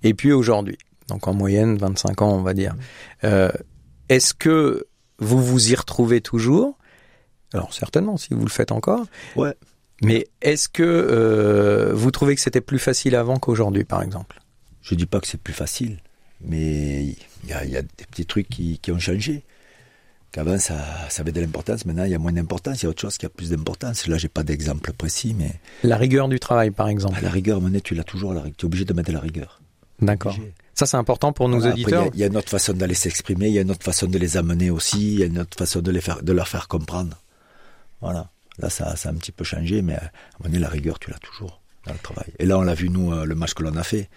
et 0.04 0.14
puis 0.14 0.32
aujourd'hui, 0.32 0.78
donc 1.08 1.26
en 1.28 1.34
moyenne 1.34 1.76
25 1.76 2.22
ans, 2.22 2.32
on 2.34 2.42
va 2.42 2.54
dire, 2.54 2.74
euh, 3.24 3.50
est-ce 4.08 4.34
que 4.34 4.86
vous 5.18 5.42
vous 5.42 5.70
y 5.70 5.74
retrouvez 5.74 6.20
toujours? 6.20 6.76
Alors 7.52 7.72
certainement, 7.72 8.16
si 8.16 8.34
vous 8.34 8.42
le 8.44 8.50
faites 8.50 8.72
encore. 8.72 9.06
Ouais. 9.36 9.54
Mais 10.02 10.26
est-ce 10.42 10.68
que 10.68 10.82
euh, 10.82 11.92
vous 11.94 12.10
trouvez 12.10 12.34
que 12.34 12.40
c'était 12.40 12.60
plus 12.60 12.78
facile 12.78 13.14
avant 13.16 13.38
qu'aujourd'hui, 13.38 13.84
par 13.84 14.02
exemple? 14.02 14.40
Je 14.82 14.94
dis 14.94 15.06
pas 15.06 15.20
que 15.20 15.26
c'est 15.26 15.40
plus 15.40 15.54
facile, 15.54 16.00
mais 16.42 17.04
il 17.04 17.48
y 17.48 17.52
a, 17.52 17.64
il 17.64 17.70
y 17.70 17.76
a 17.76 17.82
des 17.82 18.04
petits 18.10 18.26
trucs 18.26 18.48
qui, 18.48 18.78
qui 18.78 18.92
ont 18.92 18.98
changé. 18.98 19.44
Qu'avant, 20.32 20.58
ça, 20.58 20.76
ça 21.08 21.22
avait 21.22 21.32
de 21.32 21.40
l'importance, 21.40 21.86
maintenant, 21.86 22.04
il 22.04 22.10
y 22.10 22.14
a 22.14 22.18
moins 22.18 22.32
d'importance, 22.32 22.82
il 22.82 22.84
y 22.84 22.86
a 22.86 22.90
autre 22.90 23.00
chose 23.00 23.16
qui 23.16 23.24
a 23.24 23.30
plus 23.30 23.50
d'importance. 23.50 24.06
Là, 24.06 24.18
j'ai 24.18 24.28
pas 24.28 24.42
d'exemple 24.42 24.92
précis, 24.92 25.34
mais 25.38 25.52
La 25.82 25.96
rigueur 25.96 26.28
du 26.28 26.38
travail, 26.38 26.70
par 26.72 26.88
exemple. 26.88 27.16
à 27.16 27.20
la 27.22 27.30
rigueur, 27.30 27.60
donné, 27.60 27.80
tu 27.80 27.94
l'as 27.94 28.04
toujours, 28.04 28.34
la 28.34 28.42
rigueur. 28.42 28.56
tu 28.58 28.66
es 28.66 28.66
obligé 28.66 28.84
de 28.84 28.92
mettre 28.92 29.08
de 29.08 29.14
la 29.14 29.20
rigueur. 29.20 29.62
D'accord. 30.02 30.36
Ça, 30.76 30.84
c'est 30.86 30.96
important 30.98 31.32
pour 31.32 31.48
nos 31.48 31.58
Voilà, 31.58 31.72
auditeurs. 31.72 32.02
Il 32.02 32.04
y 32.04 32.08
a- 32.08 32.14
il 32.14 32.20
y, 32.20 32.24
a 32.24 32.26
une 32.26 32.36
autre 32.36 32.50
façon 32.50 32.74
d'aller 32.74 32.94
s'exprimer, 32.94 33.48
il 33.48 33.54
y 33.54 33.58
a 33.58 33.62
une 33.62 33.70
autre 33.70 33.82
façon 33.84 34.06
de 34.06 34.18
les 34.18 34.36
amener 34.36 34.70
aussi, 34.70 35.14
il 35.14 35.18
y 35.20 35.22
a 35.22 35.26
une 35.26 35.38
autre 35.38 35.56
façon 35.56 35.80
de, 35.80 35.90
les 35.90 36.00
faire, 36.02 36.22
de 36.22 36.32
leur 36.32 36.48
faire 36.48 36.68
comprendre. 36.68 37.16
Voilà. 38.02 38.28
Là, 38.58 38.68
ça, 38.70 38.94
ça 38.94 39.08
a 39.08 39.12
un 39.12 39.16
petit 39.16 39.32
peu 39.32 39.42
changé, 39.44 39.80
mais 39.82 39.94
à 39.94 39.96
un 39.96 40.00
moment 40.38 40.50
donné, 40.50 40.58
la 40.58 40.68
rigueur, 40.68 40.98
tu 40.98 41.10
l'as 41.10 41.18
toujours 41.18 41.60
dans 41.86 41.92
le 41.94 41.98
travail. 41.98 42.26
Et 42.38 42.44
là, 42.46 42.58
on 42.58 42.62
l'a 42.62 42.74
vu, 42.74 42.90
nous, 42.90 43.10
euh, 43.12 43.24
le 43.24 43.34
match 43.34 43.54
que 43.54 43.62
l'on 43.62 43.74
a 43.76 43.82
fait. 43.82 44.08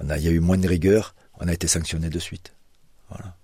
On 0.00 0.10
a, 0.10 0.18
il 0.18 0.24
y 0.24 0.28
a 0.28 0.32
eu 0.32 0.40
moins 0.40 0.58
de 0.58 0.66
rigueur, 0.68 1.14
on 1.38 1.46
a 1.46 1.52
été 1.52 1.66
sanctionné 1.68 2.10
de 2.10 2.18
suite. 2.18 2.54
Voilà. 3.08 3.36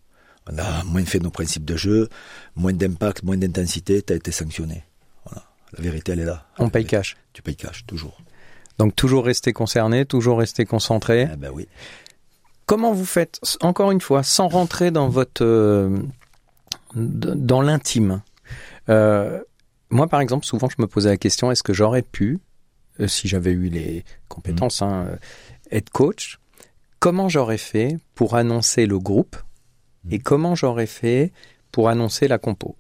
On 0.51 0.59
a 0.59 0.83
moins 0.85 1.05
fait 1.05 1.19
nos 1.21 1.31
principes 1.31 1.65
de 1.65 1.77
jeu, 1.77 2.09
moins 2.57 2.73
d'impact, 2.73 3.23
moins 3.23 3.37
d'intensité, 3.37 4.03
tu 4.03 4.13
as 4.13 4.17
été 4.17 4.31
sanctionné. 4.33 4.85
Voilà. 5.25 5.45
La 5.77 5.83
vérité, 5.83 6.13
elle 6.13 6.21
est 6.21 6.25
là. 6.25 6.47
On 6.59 6.69
paye 6.69 6.85
cash. 6.87 7.17
Tu 7.33 7.43
payes 7.43 7.57
cash, 7.57 7.85
toujours. 7.87 8.17
Donc 8.79 8.95
toujours 8.95 9.25
rester 9.25 9.53
concerné, 9.53 10.05
toujours 10.05 10.39
rester 10.39 10.65
concentré. 10.65 11.29
Eh 11.33 11.37
ben 11.37 11.51
oui. 11.53 11.67
Comment 12.67 12.93
vous 12.93 13.05
faites, 13.05 13.41
encore 13.61 13.93
une 13.93 14.01
fois, 14.01 14.23
sans 14.23 14.49
rentrer 14.49 14.91
dans 14.91 15.09
votre 15.09 15.45
euh, 15.45 15.97
dans 16.95 17.63
l'intime 17.63 18.23
Euh, 18.89 19.41
Moi, 19.91 20.09
par 20.09 20.21
exemple, 20.21 20.45
souvent, 20.45 20.69
je 20.69 20.77
me 20.79 20.87
posais 20.87 21.11
la 21.11 21.17
question 21.17 21.51
est-ce 21.51 21.63
que 21.63 21.73
j'aurais 21.73 22.03
pu, 22.03 22.41
euh, 23.01 23.07
si 23.07 23.29
j'avais 23.29 23.53
eu 23.53 23.69
les 23.69 24.05
compétences, 24.29 24.83
hein, 24.83 25.07
euh, 25.09 25.17
être 25.71 25.91
coach 25.91 26.39
Comment 26.99 27.29
j'aurais 27.29 27.59
fait 27.59 27.99
pour 28.15 28.35
annoncer 28.35 28.87
le 28.87 28.99
groupe 28.99 29.37
et 30.11 30.19
comment 30.19 30.55
j'aurais 30.55 30.87
fait 30.87 31.33
pour 31.71 31.89
annoncer 31.89 32.27
la 32.27 32.39
compo? 32.39 32.75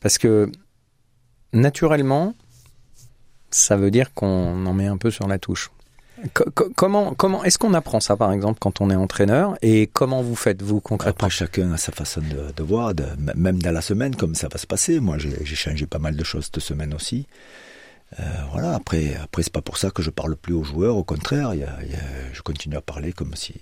Parce 0.00 0.18
que 0.18 0.50
naturellement, 1.52 2.34
ça 3.50 3.76
veut 3.76 3.90
dire 3.90 4.14
qu'on 4.14 4.64
en 4.66 4.72
met 4.72 4.86
un 4.86 4.96
peu 4.96 5.10
sur 5.10 5.28
la 5.28 5.38
touche. 5.38 5.70
Co- 6.34 6.50
co- 6.54 6.70
comment, 6.76 7.14
comment, 7.14 7.44
est-ce 7.44 7.58
qu'on 7.58 7.74
apprend 7.74 8.00
ça, 8.00 8.16
par 8.16 8.32
exemple, 8.32 8.58
quand 8.60 8.80
on 8.80 8.90
est 8.90 8.94
entraîneur 8.94 9.56
Et 9.62 9.86
comment 9.86 10.22
vous 10.22 10.36
faites, 10.36 10.62
vous, 10.62 10.80
concrètement? 10.80 11.26
Après, 11.26 11.30
chacun 11.30 11.72
a 11.72 11.76
sa 11.76 11.92
façon 11.92 12.20
de, 12.20 12.62
voir, 12.62 12.92
même 13.34 13.62
dans 13.62 13.72
la 13.72 13.80
semaine, 13.80 14.14
comme 14.14 14.34
ça 14.34 14.48
va 14.48 14.58
se 14.58 14.66
passer. 14.66 15.00
Moi, 15.00 15.16
j'ai 15.18 15.56
changé 15.56 15.86
pas 15.86 15.98
mal 15.98 16.16
de 16.16 16.24
choses 16.24 16.46
cette 16.46 16.60
semaine 16.60 16.94
aussi. 16.94 17.26
Euh, 18.18 18.24
voilà, 18.52 18.74
après, 18.74 19.14
après 19.22 19.44
c'est 19.44 19.52
pas 19.52 19.62
pour 19.62 19.78
ça 19.78 19.90
que 19.90 20.02
je 20.02 20.10
parle 20.10 20.36
plus 20.36 20.52
aux 20.52 20.64
joueurs, 20.64 20.96
au 20.96 21.04
contraire, 21.04 21.52
je 22.32 22.42
continue 22.42 22.76
à 22.76 22.80
parler 22.80 23.12
comme 23.12 23.36
si, 23.36 23.54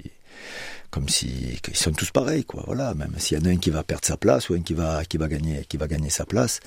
comme 0.90 1.08
si 1.08 1.60
ils 1.68 1.76
sont 1.76 1.92
tous 1.92 2.10
pareils, 2.10 2.44
quoi. 2.44 2.64
Voilà, 2.66 2.94
même 2.94 3.12
s'il 3.18 3.38
y 3.38 3.42
en 3.42 3.44
a 3.44 3.50
un 3.50 3.58
qui 3.58 3.68
va 3.68 3.82
perdre 3.82 4.06
sa 4.06 4.16
place 4.16 4.48
ou 4.48 4.54
un 4.54 4.62
qui 4.62 4.72
va, 4.72 5.04
qui 5.04 5.18
va 5.18 5.28
gagner, 5.28 5.66
qui 5.68 5.76
va 5.76 5.86
gagner 5.86 6.08
sa 6.08 6.24
place, 6.24 6.60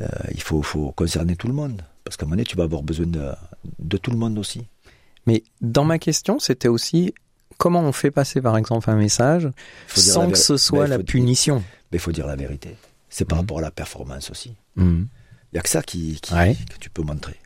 euh, 0.00 0.06
il 0.32 0.42
faut, 0.42 0.62
concerner 0.96 1.36
tout 1.36 1.46
le 1.46 1.54
monde, 1.54 1.82
parce 2.02 2.16
qu'à 2.16 2.24
un 2.24 2.26
moment 2.26 2.36
donné, 2.36 2.44
tu 2.44 2.56
vas 2.56 2.64
avoir 2.64 2.82
besoin 2.82 3.06
de 3.06 3.96
tout 3.98 4.10
le 4.10 4.16
monde 4.16 4.36
aussi. 4.38 4.66
Mais 5.26 5.42
dans 5.60 5.84
ma 5.84 5.98
question, 5.98 6.38
c'était 6.38 6.68
aussi 6.68 7.14
comment 7.58 7.80
on 7.80 7.92
fait 7.92 8.10
passer, 8.10 8.40
par 8.40 8.56
exemple, 8.56 8.90
un 8.90 8.96
message 8.96 9.48
sans 9.88 10.30
que 10.30 10.38
ce 10.38 10.56
soit 10.56 10.86
la 10.88 10.98
punition 10.98 11.58
Mais 11.92 11.98
il 11.98 12.00
faut 12.00 12.12
dire 12.12 12.26
la 12.26 12.36
vérité. 12.36 12.76
C'est 13.08 13.24
par 13.24 13.38
rapport 13.38 13.58
à 13.58 13.62
la 13.62 13.70
performance 13.70 14.30
aussi. 14.30 14.54
Il 14.76 15.06
n'y 15.52 15.58
a 15.58 15.62
que 15.62 15.68
ça 15.68 15.82
qui, 15.82 16.18
qui- 16.22 16.32
Ouais. 16.34 16.56
que 16.70 16.78
tu 16.78 16.88
peux 16.90 17.02
montrer. 17.02 17.36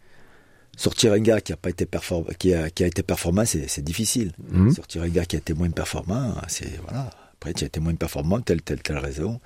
Sortir 0.76 1.12
un 1.14 1.18
gars 1.20 1.40
qui 1.40 1.52
a 1.52 1.56
pas 1.56 1.70
été 1.70 1.86
perform- 1.86 2.34
qui 2.36 2.52
a, 2.54 2.68
qui 2.70 2.84
a 2.84 2.86
été 2.86 3.02
performant, 3.02 3.44
c'est 3.46 3.82
difficile. 3.82 4.32
Mhm. 4.50 4.72
Sortir 4.74 5.02
un 5.02 5.08
gars 5.08 5.24
qui 5.24 5.36
a 5.36 5.38
été 5.38 5.54
moins 5.54 5.70
performant, 5.70 6.34
c'est 6.48 6.78
voilà. 6.86 7.10
Après, 7.34 7.52
tu 7.54 7.64
as 7.64 7.66
été 7.66 7.80
moins 7.80 7.94
performant, 7.94 8.40
telle 8.40 8.62
telle 8.62 8.82
telle 8.82 8.98
raison. 8.98 9.40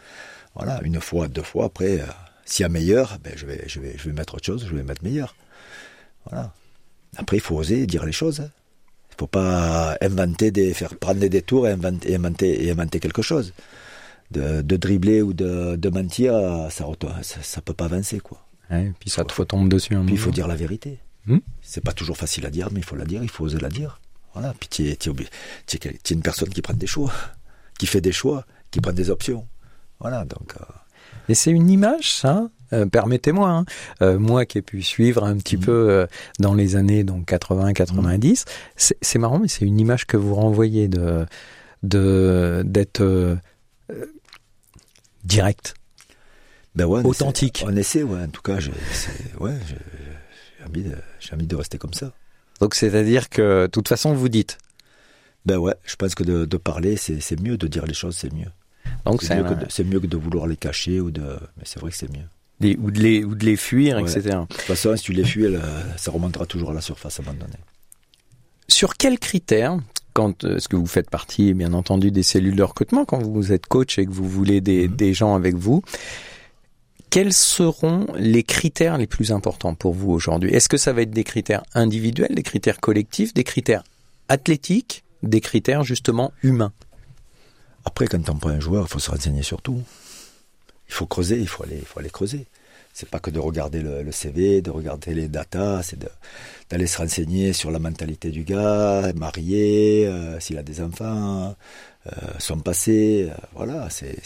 Voilà, 0.56 0.80
une 0.84 1.00
fois, 1.00 1.28
deux 1.28 1.42
fois. 1.42 1.66
Après, 1.66 2.00
euh, 2.00 2.04
s'il 2.44 2.64
y 2.64 2.66
a 2.66 2.68
meilleur, 2.68 3.18
ben 3.22 3.32
je 3.36 3.46
vais 3.46 3.62
je 3.68 3.78
vais 3.80 3.94
je 3.96 4.04
vais 4.08 4.12
mettre 4.12 4.34
autre 4.34 4.44
chose, 4.44 4.66
je 4.68 4.74
vais 4.74 4.82
mettre 4.82 5.02
meilleur. 5.04 5.34
Voilà. 6.28 6.52
Après, 7.16 7.36
il 7.36 7.40
faut 7.40 7.56
oser 7.56 7.86
dire 7.86 8.04
les 8.04 8.12
choses. 8.12 8.40
hein. 8.40 8.50
Il 9.10 9.16
faut 9.18 9.26
pas 9.26 9.96
inventer 10.00 10.50
des 10.50 10.72
faire 10.72 10.96
prendre 10.96 11.20
des 11.20 11.28
détours 11.28 11.66
et 11.68 11.72
inventer 11.72 12.14
inventer, 12.14 12.64
et 12.64 12.70
inventer 12.70 13.00
quelque 13.00 13.22
chose. 13.22 13.52
De, 14.30 14.62
de 14.62 14.76
dribbler 14.76 15.22
ou 15.22 15.32
de, 15.32 15.74
de 15.76 15.88
mentir, 15.90 16.32
ça, 16.70 16.86
ça 17.22 17.60
peut 17.60 17.74
pas 17.74 17.86
avancer 17.86 18.20
quoi. 18.20 18.46
Ouais, 18.70 18.92
puis 19.00 19.10
ça 19.10 19.24
te 19.24 19.34
retombe 19.34 19.68
dessus 19.68 19.96
un 19.96 20.04
Puis 20.04 20.14
il 20.14 20.20
faut 20.20 20.30
dire 20.30 20.46
la 20.46 20.54
vérité. 20.54 21.00
Hmm. 21.26 21.38
C'est 21.60 21.82
pas 21.82 21.92
toujours 21.92 22.16
facile 22.16 22.46
à 22.46 22.50
dire, 22.50 22.68
mais 22.72 22.78
il 22.80 22.84
faut 22.84 22.94
la 22.96 23.04
dire, 23.04 23.22
il 23.24 23.28
faut 23.28 23.44
oser 23.44 23.58
la 23.58 23.68
dire. 23.68 24.00
Voilà. 24.32 24.54
Puis 24.58 24.86
es, 24.86 24.92
es 24.92 24.96
tu 24.96 25.78
es 25.88 26.14
une 26.14 26.22
personne 26.22 26.48
qui 26.50 26.62
prend 26.62 26.74
des 26.74 26.86
choix, 26.86 27.12
qui 27.78 27.86
fait 27.86 28.00
des 28.00 28.12
choix, 28.12 28.46
qui 28.70 28.80
prend 28.80 28.92
des 28.92 29.10
options. 29.10 29.46
Voilà. 29.98 30.24
Donc, 30.24 30.54
euh, 30.60 30.64
Et 31.28 31.34
c'est 31.34 31.50
une 31.50 31.70
image, 31.70 32.12
ça 32.14 32.48
euh, 32.72 32.86
Permettez-moi, 32.86 33.48
hein. 33.50 33.64
euh, 34.02 34.18
moi 34.18 34.44
qui 34.46 34.58
ai 34.58 34.62
pu 34.62 34.82
suivre 34.82 35.24
un 35.24 35.36
petit 35.36 35.56
Mhm. 35.56 35.62
peu 35.64 35.90
euh, 35.90 36.06
dans 36.38 36.54
les 36.54 36.76
années 36.76 37.02
donc 37.04 37.28
80-90, 37.28 38.44
c'est 38.76 38.96
c'est 39.00 39.18
marrant, 39.18 39.38
mais 39.40 39.48
c'est 39.48 39.64
une 39.64 39.78
image 39.80 40.06
que 40.06 40.16
vous 40.16 40.34
renvoyez 40.34 40.88
de 40.88 41.26
d'être 41.82 43.38
direct. 45.24 45.74
Ben 46.74 46.84
ouais, 46.86 47.00
on 47.04 47.08
Authentique. 47.08 47.62
essaie- 47.62 47.66
On 47.72 47.76
essaie, 47.76 48.02
ouais. 48.02 48.22
En 48.22 48.28
tout 48.28 48.42
cas, 48.42 48.60
j'ai, 48.60 48.70
ouais, 49.40 49.56
envie 50.66 50.84
envie 51.32 51.46
de 51.46 51.56
rester 51.56 51.78
comme 51.78 51.94
ça. 51.94 52.12
Donc 52.60 52.74
c'est-à-dire 52.74 53.28
que 53.28 53.62
de 53.62 53.66
toute 53.66 53.88
façon 53.88 54.12
vous 54.14 54.28
dites. 54.28 54.58
Ben 55.46 55.56
ouais, 55.56 55.74
je 55.84 55.96
pense 55.96 56.14
que 56.14 56.22
de, 56.22 56.44
de 56.44 56.56
parler, 56.58 56.96
c'est 56.96 57.40
mieux. 57.40 57.56
De 57.56 57.66
dire 57.66 57.86
les 57.86 57.94
choses, 57.94 58.16
c'est 58.16 58.32
mieux. 58.32 58.50
Donc 59.06 59.22
C'est 59.22 59.36
mieux, 59.36 59.44
un- 59.46 59.84
mieux 59.84 60.00
que 60.00 60.06
de 60.06 60.16
vouloir 60.16 60.46
les 60.46 60.56
cacher 60.56 61.00
ou 61.00 61.10
de. 61.10 61.20
Mais 61.56 61.64
c'est 61.64 61.80
vrai 61.80 61.90
que 61.90 61.96
c'est 61.96 62.10
mieux. 62.10 62.26
des- 62.60 62.76
ou 62.76 62.90
de 62.90 63.00
les 63.00 63.24
ou 63.24 63.34
de 63.34 63.44
les 63.46 63.56
fuir, 63.56 63.96
Ouais. 63.96 64.02
etc. 64.02 64.20
De 64.36 64.46
toute 64.54 64.60
façon, 64.60 64.94
si 64.96 65.02
tu 65.04 65.12
les 65.14 65.24
fuis, 65.24 65.44
elle, 65.44 65.56
euh, 65.56 65.96
ça 65.96 66.10
remontera 66.10 66.44
toujours 66.46 66.70
à 66.70 66.74
la 66.74 66.82
surface 66.82 67.18
à 67.18 67.22
un 67.22 67.26
moment 67.26 67.38
donné. 67.40 67.54
Sur 68.68 68.96
quels 68.96 69.18
critères, 69.18 69.78
quand 70.12 70.44
euh, 70.44 70.56
est-ce 70.56 70.68
que 70.68 70.76
vous 70.76 70.86
faites 70.86 71.08
partie, 71.08 71.54
bien 71.54 71.72
entendu, 71.72 72.10
des 72.10 72.22
cellules 72.22 72.56
de 72.56 72.62
recrutement, 72.62 73.04
quand 73.06 73.22
vous 73.22 73.52
êtes 73.52 73.66
coach 73.66 73.98
et 73.98 74.04
que 74.04 74.10
vous 74.10 74.28
voulez 74.28 74.60
des, 74.60 74.88
Mhm. 74.88 74.96
des 74.96 75.14
gens 75.14 75.34
avec 75.34 75.54
vous, 75.56 75.82
quels 77.08 77.32
seront 77.32 78.06
les 78.16 78.42
critères 78.44 78.98
les 78.98 79.06
plus 79.06 79.32
importants 79.32 79.74
pour 79.74 79.94
vous 79.94 80.10
aujourd'hui? 80.10 80.50
Est-ce 80.50 80.68
que 80.68 80.76
ça 80.76 80.92
va 80.92 81.02
être 81.02 81.10
des 81.10 81.24
critères 81.24 81.62
individuels, 81.74 82.34
des 82.34 82.42
critères 82.42 82.78
collectifs, 82.78 83.34
des 83.34 83.42
critères 83.44 83.82
athlétiques, 84.28 85.02
des 85.22 85.40
critères 85.40 85.82
justement 85.82 86.32
humains? 86.42 86.72
Après, 87.84 88.06
quand 88.06 88.28
on 88.28 88.36
prend 88.36 88.50
un 88.50 88.60
joueur, 88.60 88.84
il 88.86 88.90
faut 88.90 88.98
se 88.98 89.10
renseigner 89.10 89.42
sur 89.42 89.62
tout. 89.62 89.82
Il 90.88 90.94
faut 90.94 91.06
creuser, 91.06 91.38
il 91.38 91.48
faut 91.48 91.62
aller, 91.64 91.76
il 91.78 91.84
faut 91.84 92.00
aller 92.00 92.10
creuser. 92.10 92.46
C'est 92.92 93.08
pas 93.08 93.20
que 93.20 93.30
de 93.30 93.38
regarder 93.38 93.80
le, 93.80 94.02
le 94.02 94.12
CV, 94.12 94.62
de 94.62 94.70
regarder 94.70 95.14
les 95.14 95.28
datas, 95.28 95.84
c'est 95.84 95.98
d'aller 96.68 96.86
se 96.88 96.98
renseigner 96.98 97.52
sur 97.52 97.70
la 97.70 97.78
mentalité 97.78 98.30
du 98.30 98.42
gars, 98.42 99.12
marié, 99.14 100.06
euh, 100.06 100.40
s'il 100.40 100.58
a 100.58 100.62
des 100.64 100.80
enfants, 100.80 101.54
euh, 102.06 102.10
son 102.38 102.58
passé. 102.58 103.30
euh, 103.30 103.34
voilà, 103.54 103.88
c'est 103.90 104.16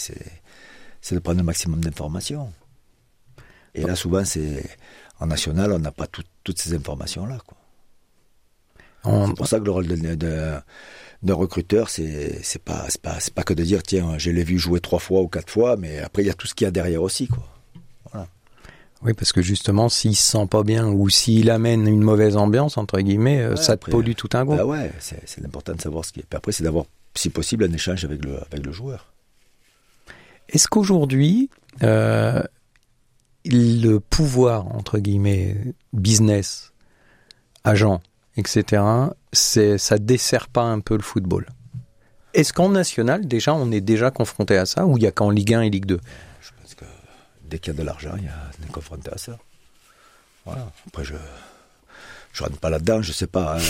de 1.13 1.19
prendre 1.19 1.41
un 1.41 1.45
maximum 1.45 1.81
d'informations. 1.83 2.51
Et 3.75 3.83
là, 3.83 3.95
souvent, 3.97 4.25
c'est 4.25 4.65
en 5.21 5.27
national, 5.27 5.73
on 5.73 5.79
n'a 5.79 5.93
pas 5.93 6.07
tout- 6.07 6.23
toutes 6.43 6.59
ces 6.59 6.75
informations-là. 6.75 7.39
C'est 9.27 9.35
pour 9.35 9.47
ça 9.47 9.59
que 9.61 9.65
le 9.65 9.71
rôle 9.71 9.87
de, 9.87 10.15
de- 10.15 10.59
d'un 11.25 11.35
recruteur, 11.35 11.89
c'est 11.89 12.41
c'est 12.43 12.63
pas 12.63 12.85
c'est 12.89 13.01
pas 13.01 13.19
c'est 13.21 13.35
pas 13.35 13.43
que 13.43 13.55
de 13.55 13.63
dire 13.63 13.83
tiens, 13.83 14.19
je 14.19 14.31
l'ai 14.31 14.45
vu 14.45 14.59
jouer 14.59 14.81
trois 14.81 14.99
fois 14.99 15.21
ou 15.23 15.29
quatre 15.29 15.51
fois, 15.51 15.77
mais 15.77 15.99
après 15.99 16.23
il 16.23 16.27
y 16.27 16.31
a 16.31 16.35
tout 16.35 16.47
ce 16.47 16.55
qu'il 16.55 16.65
y 16.65 16.69
a 16.69 16.71
derrière 16.71 17.03
aussi 17.03 17.29
quoi. 17.29 17.45
Oui, 19.05 19.13
parce 19.13 19.33
que 19.33 19.43
justement, 19.43 19.91
s'il 19.91 20.17
se 20.17 20.23
sent 20.23 20.47
pas 20.47 20.63
bien 20.63 20.89
ou 20.89 21.11
s'il 21.11 21.51
amène 21.51 21.87
une 21.87 22.01
mauvaise 22.01 22.39
ambiance, 22.39 22.79
entre 22.79 22.99
guillemets, 23.01 23.43
euh, 23.43 23.51
Ouais, 23.51 23.57
ça 23.57 23.67
te 23.67 23.73
après, 23.73 23.93
pollue 23.93 24.15
tout 24.17 24.31
un 24.33 24.47
groupe. 24.47 24.57
Bah 24.57 24.65
ouais, 24.65 24.91
c'est 24.99 25.21
c'est 25.27 25.45
important 25.45 25.75
de 25.75 25.81
savoir 25.81 26.07
ce 26.07 26.13
qui 26.13 26.21
est. 26.21 26.27
Puis 26.29 26.37
après, 26.37 26.53
c'est 26.53 26.65
d'avoir, 26.65 26.87
si 27.15 27.29
possible, 27.29 27.65
un 27.65 27.73
échange 27.73 28.03
avec 28.05 28.25
le 28.25 28.39
avec 28.51 28.65
le 28.65 28.73
joueur. 28.73 29.13
Est-ce 30.49 30.69
qu'aujourd'hui, 30.69 31.51
euh, 31.83 32.43
le 33.45 33.99
pouvoir, 33.99 34.75
entre 34.75 34.99
guillemets, 34.99 35.57
business, 35.93 36.73
agent, 37.63 38.01
etc., 38.37 38.83
c'est, 39.33 39.79
ça 39.79 39.99
dessert 39.99 40.49
pas 40.49 40.63
un 40.63 40.81
peu 40.81 40.97
le 40.97 41.03
football 41.03 41.47
Est-ce 42.35 42.53
qu'en 42.53 42.69
national, 42.71 43.27
déjà, 43.27 43.55
on 43.55 43.71
est 43.73 43.81
déjà 43.81 44.11
confronté 44.11 44.57
à 44.57 44.67
ça 44.67 44.87
ou 44.87 44.97
il 44.99 45.03
y 45.05 45.07
a 45.07 45.13
qu'en 45.13 45.31
Ligue 45.31 45.55
1 45.55 45.63
et 45.63 45.71
Ligue 45.71 45.87
2 45.87 46.01
Je 46.41 46.51
pense 46.61 46.75
que 46.75 46.85
dès 47.49 47.59
qu'il 47.59 47.73
y 47.73 47.77
a 47.77 47.79
de 47.79 47.85
l'argent, 47.85 48.13
il 48.17 48.25
y 48.25 48.29
a, 48.29 48.51
on 48.61 48.65
est 48.67 48.73
confronté 48.73 49.11
à 49.13 49.19
ça. 49.19 49.39
Voilà. 50.45 50.71
Après, 50.89 51.05
je 51.05 51.15
je 52.33 52.43
rentre 52.43 52.59
pas 52.59 52.69
là-dedans, 52.71 53.01
je 53.01 53.13
sais 53.13 53.29
pas. 53.29 53.57
hein. 53.59 53.63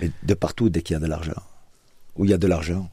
Mais 0.00 0.10
de 0.22 0.34
partout, 0.34 0.68
dès 0.68 0.82
qu'il 0.82 0.94
y 0.94 0.96
a 0.96 1.00
de 1.00 1.06
l'argent, 1.06 1.42
où 2.16 2.24
il 2.26 2.30
y 2.30 2.34
a 2.34 2.38
de 2.38 2.46
l'argent, 2.46 2.90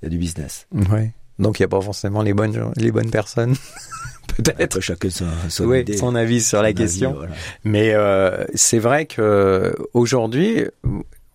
il 0.00 0.04
y 0.04 0.06
a 0.06 0.10
du 0.10 0.18
business. 0.18 0.66
Ouais. 0.72 1.12
Donc 1.38 1.58
il 1.58 1.62
n'y 1.62 1.66
a 1.66 1.68
pas 1.68 1.80
forcément 1.80 2.20
les 2.22 2.34
bonnes, 2.34 2.72
les 2.76 2.90
bonnes 2.92 3.10
personnes, 3.10 3.54
peut-être. 4.42 4.80
Chacun 4.80 5.10
son, 5.10 5.26
son 5.48 5.64
Oui, 5.64 5.80
idée, 5.80 5.96
son 5.96 6.14
avis 6.14 6.42
sur 6.42 6.60
la 6.62 6.68
avis, 6.68 6.74
question. 6.76 7.12
voilà. 7.14 7.32
Mais 7.64 7.92
euh, 7.94 8.44
c'est 8.54 8.78
vrai 8.78 9.06
que 9.06 9.74
aujourd'hui, 9.94 10.64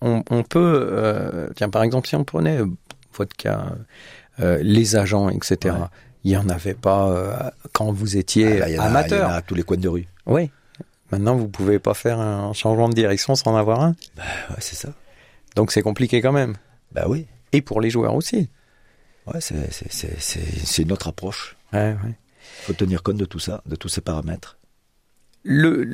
on, 0.02 0.24
on 0.30 0.44
peut, 0.44 0.88
euh, 0.92 1.50
tiens 1.56 1.70
par 1.70 1.84
exemple, 1.84 2.08
si 2.08 2.16
on 2.16 2.24
prenait 2.24 2.60
euh, 2.60 2.66
votre 3.16 3.36
cas, 3.36 3.66
euh, 4.40 4.60
les 4.62 4.96
agents, 4.96 5.30
etc. 5.30 5.58
Ouais. 5.76 5.86
Il 6.26 6.32
y 6.32 6.38
en 6.38 6.48
avait 6.50 6.74
pas 6.74 7.10
euh, 7.10 7.36
quand 7.74 7.92
vous 7.92 8.16
étiez 8.18 8.54
Ah, 8.54 8.60
là, 8.60 8.70
y 8.70 8.78
amateur. 8.78 9.20
Il 9.20 9.22
y 9.22 9.26
en 9.26 9.34
a 9.34 9.38
à 9.38 9.42
tous 9.42 9.56
les 9.56 9.64
coins 9.64 9.78
de 9.78 9.90
rue. 9.90 10.08
Oui. 10.26 10.50
Maintenant, 11.12 11.36
vous 11.36 11.48
pouvez 11.50 11.80
pas 11.80 11.94
faire 11.94 12.20
un 12.20 12.54
changement 12.54 12.90
de 12.90 12.94
direction 12.96 13.36
sans 13.36 13.52
en 13.52 13.56
avoir 13.56 13.82
un. 13.82 13.90
Ouais, 14.18 14.56
c'est 14.60 14.76
ça. 14.76 14.90
Donc 15.56 15.72
c'est 15.72 15.82
compliqué 15.84 16.22
quand 16.22 16.32
même. 16.32 16.56
Bah 16.92 17.04
oui. 17.08 17.28
Et 17.52 17.62
pour 17.62 17.82
les 17.82 17.90
joueurs 17.92 18.16
aussi. 18.16 18.50
Ouais, 19.28 19.40
c'est, 19.40 20.92
autre 20.92 21.08
approche. 21.10 21.56
Ouais, 21.72 21.96
ouais. 22.04 22.16
Il 22.62 22.66
faut 22.66 22.74
tenir 22.74 23.04
compte 23.04 23.18
de 23.18 23.26
tout 23.26 23.40
ça, 23.40 23.62
de 23.66 23.76
tous 23.76 23.90
ces 23.90 24.02
paramètres. 24.02 24.58
Le, 25.46 25.86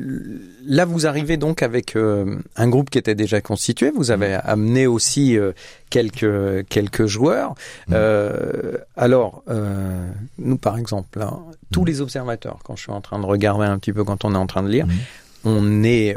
là, 0.64 0.86
vous 0.86 1.08
arrivez 1.08 1.36
donc 1.36 1.64
avec 1.64 1.96
euh, 1.96 2.38
un 2.56 2.70
groupe 2.70 2.92
qui 2.92 3.00
était 3.00 3.16
déjà 3.16 3.42
constitué. 3.42 3.90
Vous 3.90 4.12
avez 4.12 4.36
amené 4.36 4.86
aussi 4.86 5.38
euh, 5.38 5.54
quelques 5.90 6.68
quelques 6.68 7.08
joueurs. 7.08 7.56
Mm. 7.88 7.94
Euh, 7.96 8.78
alors, 8.96 9.44
nous, 10.38 10.58
par 10.58 10.78
exemple, 10.78 11.18
là, 11.18 11.34
tous 11.72 11.82
Mm. 11.82 11.88
les 11.88 12.02
observateurs, 12.02 12.60
quand 12.64 12.76
je 12.76 12.84
suis 12.84 12.92
en 12.92 13.02
train 13.02 13.18
de 13.18 13.26
regarder 13.26 13.66
un 13.66 13.80
petit 13.80 13.92
peu, 13.92 14.04
quand 14.04 14.24
on 14.24 14.36
est 14.36 14.38
en 14.38 14.46
train 14.46 14.62
de 14.62 14.70
lire, 14.70 14.86
on 15.44 15.84
est 15.84 16.16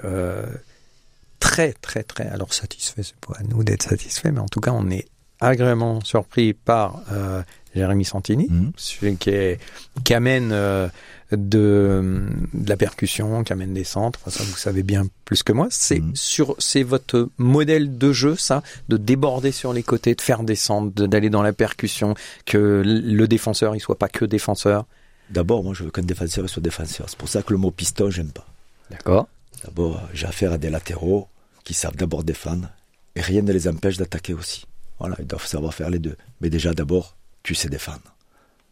très, 1.41 1.73
très, 1.73 2.03
très. 2.03 2.29
Alors 2.29 2.53
satisfait, 2.53 3.03
c'est 3.03 3.17
pas 3.17 3.39
à 3.39 3.43
nous 3.45 3.65
d'être 3.65 3.83
satisfait, 3.83 4.31
mais 4.31 4.41
en 4.41 4.49
tout 4.49 4.61
cas, 4.61 4.73
on 4.73 4.91
est 4.91 5.07
agréablement 5.49 6.01
surpris 6.05 6.53
par 6.53 7.01
euh, 7.13 7.43
Jérémy 7.75 8.05
Santini 8.05 8.47
Mhm. 8.51 8.73
celui 8.77 9.17
qui, 9.17 9.31
est, 9.31 9.59
qui 10.05 10.15
amène 10.15 10.51
euh, 10.53 10.89
de, 11.33 12.23
de 12.53 12.69
la 12.69 12.77
percussion, 12.77 13.43
qui 13.45 13.53
amène 13.53 13.73
des 13.73 13.85
centres. 13.85 14.21
Enfin, 14.27 14.31
ça, 14.39 14.45
vous 14.45 14.57
savez 14.57 14.83
bien 14.83 15.07
plus 15.25 15.43
que 15.43 15.53
moi. 15.53 15.69
C'est 15.71 16.01
Mhm. 16.01 16.13
sur, 16.15 16.55
c'est 16.59 16.83
votre 16.83 17.29
modèle 17.39 17.97
de 17.97 18.13
jeu, 18.13 18.37
ça, 18.37 18.63
de 18.89 18.97
déborder 18.97 19.53
sur 19.53 19.73
les 19.73 19.83
côtés, 19.83 20.15
de 20.15 20.21
faire 20.21 20.43
des 20.43 20.55
centres, 20.57 21.07
d'aller 21.07 21.31
dans 21.31 21.43
la 21.43 21.53
percussion, 21.55 22.15
que 22.45 22.83
le 22.85 23.27
défenseur, 23.29 23.75
il 23.75 23.81
soit 23.81 23.99
pas 23.99 24.09
que 24.09 24.25
défenseur? 24.27 24.85
D'abord, 25.31 25.65
moi, 25.65 25.73
je 25.73 25.85
veux 25.85 25.91
qu'un 25.91 26.03
défenseur 26.03 26.49
soit 26.51 26.63
défenseur. 26.63 27.07
C'est 27.09 27.17
pour 27.19 27.29
ça 27.29 27.43
que 27.43 27.53
le 27.55 27.59
mot 27.59 27.71
piston, 27.71 28.11
j'aime 28.11 28.31
pas. 28.33 28.47
D'accord. 28.91 29.29
D'abord, 29.65 30.03
j'ai 30.13 30.27
affaire 30.27 30.53
à 30.53 30.59
des 30.59 30.69
latéraux 30.69 31.29
qui 31.65 31.73
savent 31.73 31.97
d'abord 31.97 32.25
défendre 32.25 32.69
et 33.17 33.21
rien 33.23 33.41
ne 33.41 33.53
les 33.53 33.69
empêche 33.69 33.97
d'attaquer 33.97 34.35
aussi. 34.35 34.67
Voilà, 35.03 35.17
ils 35.19 35.27
doivent 35.27 35.45
savoir 35.47 35.75
faire 35.75 35.91
les 35.91 35.99
deux. 35.99 36.17
Mais 36.41 36.49
déjà, 36.49 36.73
d'abord, 36.75 37.17
tu 37.43 37.57
sais 37.57 37.69
défendre. 37.69 38.15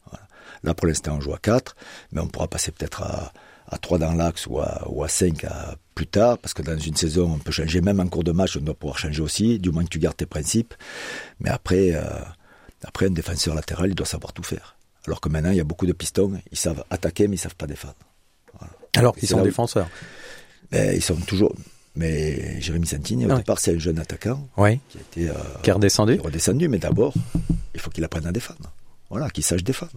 Voilà. 0.08 0.24
Là, 0.62 0.74
pour 0.74 0.86
l'instant, 0.86 1.16
on 1.16 1.20
joue 1.20 1.34
à 1.34 1.38
4, 1.38 1.74
mais 2.12 2.20
on 2.20 2.28
pourra 2.28 2.46
passer 2.46 2.70
peut-être 2.70 3.02
à, 3.02 3.32
à 3.66 3.78
3 3.78 3.98
dans 3.98 4.12
l'axe 4.12 4.46
ou 4.46 4.60
à, 4.60 4.86
ou 4.88 5.02
à 5.02 5.08
5 5.08 5.42
à- 5.44 5.74
plus 5.96 6.06
tard, 6.06 6.38
parce 6.38 6.54
que 6.54 6.62
dans 6.62 6.78
une 6.78 6.94
saison, 6.94 7.32
on 7.34 7.38
peut 7.38 7.50
changer, 7.50 7.80
même 7.80 7.98
en 7.98 8.06
cours 8.06 8.22
de 8.22 8.30
match, 8.30 8.56
on 8.56 8.60
doit 8.60 8.74
pouvoir 8.74 8.96
changer 8.98 9.20
aussi, 9.20 9.58
du 9.58 9.70
moins 9.70 9.82
que 9.84 9.88
tu 9.88 9.98
gardes 9.98 10.16
tes 10.16 10.24
principes. 10.26 10.72
Mais 11.40 11.50
après, 11.50 11.94
euh, 11.94 12.04
après 12.84 13.06
un 13.06 13.10
défenseur 13.10 13.54
latéral, 13.56 13.88
il 13.90 13.94
doit 13.96 14.06
savoir 14.06 14.32
tout 14.32 14.44
faire. 14.44 14.76
Alors 15.08 15.20
que 15.20 15.28
maintenant, 15.28 15.50
il 15.50 15.56
y 15.56 15.60
a 15.60 15.64
beaucoup 15.64 15.86
de 15.86 15.92
pistons, 15.92 16.40
ils 16.52 16.58
savent 16.58 16.84
attaquer, 16.90 17.26
mais 17.26 17.34
ils 17.34 17.38
savent 17.40 17.56
pas 17.56 17.66
défendre. 17.66 17.96
Alors 18.96 19.14
qu'ils 19.16 19.28
sont 19.28 19.40
où- 19.40 19.44
défenseurs. 19.44 19.88
Ben, 20.70 20.94
ils 20.94 21.02
sont 21.02 21.16
toujours. 21.16 21.52
Mais 22.00 22.60
Jérémy 22.62 22.86
Santini, 22.86 23.26
au 23.26 23.28
Ouais. 23.28 23.36
départ, 23.36 23.58
c'est 23.58 23.74
un 23.74 23.78
jeune 23.78 23.98
attaquant 23.98 24.48
qui 24.56 24.62
a 24.62 24.70
été 25.00 25.28
euh, 25.28 25.34
Qui 25.62 25.68
est 25.68 25.72
redescendu. 25.74 26.14
qui 26.14 26.20
est 26.20 26.24
redescendu. 26.26 26.66
Mais 26.68 26.78
d'abord, 26.78 27.12
il 27.74 27.80
faut 27.80 27.90
qu'il 27.90 28.02
apprenne 28.04 28.26
à 28.26 28.32
défendre. 28.32 28.72
Voilà, 29.10 29.28
qu'il 29.28 29.44
sache 29.44 29.62
défendre. 29.62 29.92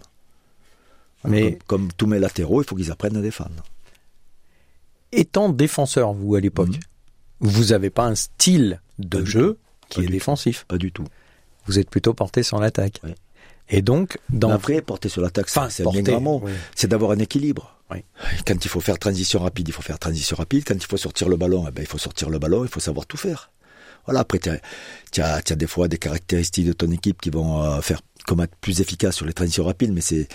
Voilà, 1.24 1.38
Mais- 1.38 1.52
comme, 1.66 1.80
comme 1.82 1.94
tous 1.94 2.08
mes 2.08 2.20
latéraux, 2.20 2.62
il 2.62 2.66
faut 2.68 2.76
qu'ils 2.76 2.92
apprennent 2.92 3.16
à 3.16 3.22
défendre. 3.22 3.64
Étant 5.14 5.48
défenseur, 5.50 6.12
vous, 6.14 6.36
à 6.36 6.42
l'époque, 6.42 6.70
Mhm. 6.70 6.80
vous 7.40 7.72
avez 7.72 7.90
pas 7.90 8.06
un 8.06 8.16
style 8.16 8.82
de 9.00 9.20
Pas 9.20 9.26
jeu 9.26 9.58
qui 9.90 10.02
est 10.02 10.06
tout. 10.06 10.12
défensif. 10.12 10.66
Pas 10.68 10.78
du 10.78 10.92
tout. 10.92 11.06
Vous 11.68 11.80
êtes 11.80 11.90
plutôt 11.90 12.14
porté 12.14 12.44
sur 12.44 12.60
l'attaque. 12.60 13.00
Et 13.70 13.82
donc, 13.82 14.20
dans 14.30 14.50
Mais 14.50 14.54
après, 14.56 14.82
porter 14.82 15.08
sur 15.08 15.22
l'attaque, 15.22 15.48
c'est- 15.50 15.60
un 15.60 15.84
porter, 15.86 16.02
bien 16.02 16.14
grand 16.14 16.22
mot. 16.22 16.42
oui. 16.44 16.52
C'est 16.76 16.88
d'avoir 16.90 17.12
un 17.12 17.20
équilibre. 17.20 17.73
Quand 18.46 18.66
il 18.66 18.68
faut 18.70 18.82
faire 18.82 18.98
transition 18.98 19.40
rapide, 19.40 19.68
il 19.68 19.72
faut 19.72 19.82
faire 19.84 20.00
transition 20.00 20.36
rapide. 20.36 20.64
Quand 20.66 20.74
il 20.76 20.84
faut 20.86 20.98
sortir 20.98 21.30
le 21.30 21.38
ballon, 21.38 21.66
eh 21.68 21.72
ben, 21.72 21.82
il 21.82 21.88
faut 21.88 21.98
sortir 22.00 22.30
le 22.30 22.40
ballon, 22.40 22.64
il 22.64 22.70
faut 22.70 22.80
savoir 22.80 23.06
tout 23.06 23.18
faire. 23.18 23.52
Voilà, 24.06 24.22
après, 24.22 24.40
tu 24.40 25.22
as, 25.22 25.42
des 25.56 25.68
fois 25.68 25.88
des 25.88 25.98
caractéristiques 25.98 26.66
de 26.66 26.74
ton 26.74 26.92
équipe 26.92 27.22
qui 27.22 27.30
vont 27.30 27.62
euh, 27.64 27.82
faire 27.82 28.02
comment 28.26 28.44
être 28.44 28.56
plus 28.58 28.82
efficace 28.82 29.16
sur 29.16 29.26
les 29.26 29.34
transitions 29.34 29.64
rapides, 29.66 29.94
mais 29.94 30.02
c'est 30.02 30.28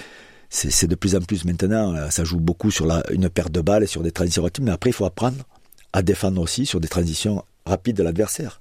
c'est 0.51 0.71
c'est 0.71 0.87
de 0.87 0.95
plus 0.95 1.15
en 1.17 1.21
plus 1.21 1.45
maintenant. 1.45 1.95
euh, 1.95 2.11
Ça 2.11 2.25
joue 2.25 2.41
beaucoup 2.41 2.71
sur 2.71 2.87
la, 2.87 3.03
une 3.11 3.29
perte 3.29 3.53
de 3.53 3.61
balles 3.61 3.83
et 3.83 3.87
sur 3.87 4.03
des 4.03 4.13
transitions 4.13 4.43
rapides, 4.43 4.65
mais 4.65 4.71
après, 4.71 4.91
il 4.91 4.95
faut 4.95 5.05
apprendre 5.05 5.45
à 5.93 6.01
défendre 6.03 6.41
aussi 6.41 6.65
sur 6.65 6.81
des 6.81 6.89
transitions 6.89 7.45
rapides 7.67 7.97
de 7.97 8.03
l'adversaire. 8.03 8.61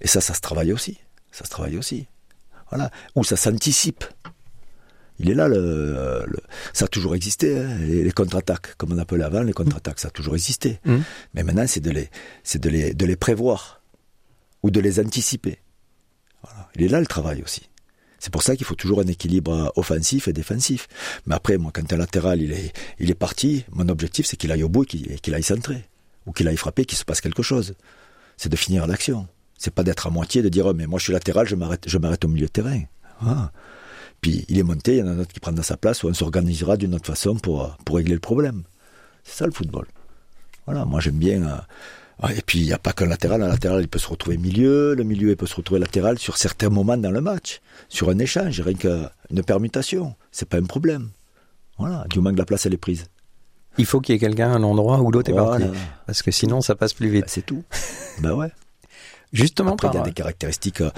Et 0.00 0.08
ça, 0.08 0.20
ça 0.20 0.34
se 0.34 0.40
travaille 0.40 0.72
aussi. 0.72 0.98
Ça 1.32 1.44
se 1.44 1.50
travaille 1.50 1.78
aussi. 1.78 2.06
Voilà. 2.70 2.90
Ou 3.14 3.24
ça 3.24 3.36
s'anticipe. 3.36 4.04
Il 5.20 5.30
est 5.30 5.34
là, 5.34 5.46
le, 5.48 6.24
le- 6.26 6.40
ça 6.72 6.86
a 6.86 6.88
toujours 6.88 7.14
existé, 7.14 7.58
hein, 7.58 7.78
les, 7.78 8.02
les 8.02 8.10
contre-attaques, 8.12 8.74
comme 8.76 8.92
on 8.92 8.98
appelait 8.98 9.22
avant, 9.24 9.42
les 9.42 9.52
contre-attaques, 9.52 10.00
ça 10.00 10.08
a 10.08 10.10
toujours 10.10 10.34
existé. 10.34 10.80
Mm. 10.84 10.96
Mais 11.34 11.42
maintenant, 11.44 11.66
c'est 11.68 11.80
de 11.80 11.90
les, 11.90 12.10
c'est 12.42 12.60
de 12.60 12.68
les, 12.68 12.94
de 12.94 13.06
les 13.06 13.16
prévoir 13.16 13.80
ou 14.64 14.70
de 14.70 14.80
les 14.80 14.98
anticiper. 14.98 15.58
Voilà. 16.42 16.68
Il 16.74 16.82
est 16.82 16.88
là 16.88 17.00
le 17.00 17.06
travail 17.06 17.42
aussi. 17.42 17.68
C'est 18.18 18.32
pour 18.32 18.42
ça 18.42 18.56
qu'il 18.56 18.64
faut 18.64 18.74
toujours 18.74 19.00
un 19.00 19.06
équilibre 19.06 19.52
euh, 19.52 19.68
offensif 19.76 20.28
et 20.28 20.32
défensif. 20.32 20.88
Mais 21.26 21.34
après, 21.34 21.58
moi, 21.58 21.70
quand 21.74 21.92
un 21.92 21.96
latéral, 21.98 22.40
il 22.40 22.52
est, 22.52 22.72
il 22.98 23.10
est 23.10 23.14
parti, 23.14 23.64
mon 23.70 23.88
objectif, 23.88 24.26
c'est 24.26 24.36
qu'il 24.36 24.50
aille 24.50 24.62
au 24.62 24.68
bout 24.68 24.82
et 24.94 25.18
qu'il, 25.20 25.34
aille 25.34 25.42
centrer. 25.42 25.84
Ou 26.26 26.32
qu'il 26.32 26.48
aille 26.48 26.56
frapper, 26.56 26.86
qu'il 26.86 26.96
se 26.96 27.04
passe 27.04 27.20
quelque 27.20 27.42
chose. 27.42 27.74
C'est 28.38 28.48
de 28.48 28.56
finir 28.56 28.86
l'action. 28.86 29.28
C'est 29.58 29.74
pas 29.74 29.84
d'être 29.84 30.06
à 30.06 30.10
moitié, 30.10 30.40
de 30.42 30.48
dire, 30.48 30.66
oh, 30.66 30.72
mais 30.74 30.86
moi, 30.86 30.98
je 30.98 31.04
suis 31.04 31.12
latéral, 31.12 31.46
je 31.46 31.54
m'arrête, 31.54 31.84
je 31.86 31.98
m'arrête 31.98 32.24
au 32.24 32.28
milieu 32.28 32.46
de 32.46 32.50
terrain. 32.50 32.82
Ah. 33.20 33.52
Puis, 34.24 34.46
il 34.48 34.58
est 34.58 34.62
monté, 34.62 34.92
il 34.96 34.98
y 35.00 35.02
en 35.02 35.06
a 35.08 35.10
un 35.10 35.18
autre 35.18 35.34
qui 35.34 35.38
prendra 35.40 35.62
sa 35.62 35.76
place, 35.76 36.02
ou 36.02 36.08
on 36.08 36.14
s'organisera 36.14 36.78
d'une 36.78 36.94
autre 36.94 37.04
façon 37.04 37.34
pour, 37.34 37.62
euh, 37.62 37.68
pour 37.84 37.96
régler 37.96 38.14
le 38.14 38.20
problème. 38.20 38.62
C'est 39.22 39.36
ça, 39.36 39.44
le 39.44 39.52
football. 39.52 39.86
Voilà, 40.64 40.86
moi, 40.86 40.98
j'aime 41.00 41.16
bien, 41.18 41.42
euh, 42.22 42.28
Et 42.30 42.40
puis, 42.40 42.60
il 42.60 42.64
n'y 42.64 42.72
a 42.72 42.78
pas 42.78 42.94
qu'un 42.94 43.04
latéral. 43.04 43.42
Un 43.42 43.48
latéral, 43.48 43.82
il 43.82 43.88
peut 43.88 43.98
se 43.98 44.08
retrouver 44.08 44.38
milieu. 44.38 44.94
Le 44.94 45.04
milieu, 45.04 45.28
il 45.28 45.36
peut 45.36 45.44
se 45.44 45.54
retrouver 45.54 45.78
latéral 45.78 46.18
sur 46.18 46.38
certains 46.38 46.70
moments 46.70 46.96
dans 46.96 47.10
le 47.10 47.20
match. 47.20 47.60
Sur 47.90 48.08
un 48.08 48.18
échange, 48.18 48.62
rien 48.62 48.72
qu'une 48.72 49.42
permutation. 49.42 50.14
C'est 50.32 50.48
pas 50.48 50.56
un 50.56 50.62
problème. 50.64 51.10
Voilà. 51.76 52.06
Du 52.08 52.18
moment 52.20 52.32
que 52.32 52.38
la 52.38 52.46
place, 52.46 52.64
elle 52.64 52.72
est 52.72 52.78
prise. 52.78 53.04
Il 53.76 53.84
faut 53.84 54.00
qu'il 54.00 54.14
y 54.14 54.16
ait 54.16 54.20
quelqu'un 54.20 54.54
à 54.54 54.58
l'endroit 54.58 55.00
où 55.02 55.10
l'autre 55.10 55.30
est 55.30 55.34
parti. 55.34 55.64
Parce 56.06 56.22
que 56.22 56.30
sinon, 56.30 56.62
ça 56.62 56.74
passe 56.76 56.94
plus 56.94 57.08
Bah, 57.08 57.12
vite. 57.16 57.24
c'est 57.28 57.44
tout. 57.44 57.62
bah 58.22 58.34
ouais. 58.34 58.50
Justement, 59.34 59.72
Après, 59.72 59.88
il 59.92 59.94
y 59.94 59.98
a 59.98 60.02
des 60.02 60.12
caractéristiques. 60.12 60.80
euh, 60.80 60.90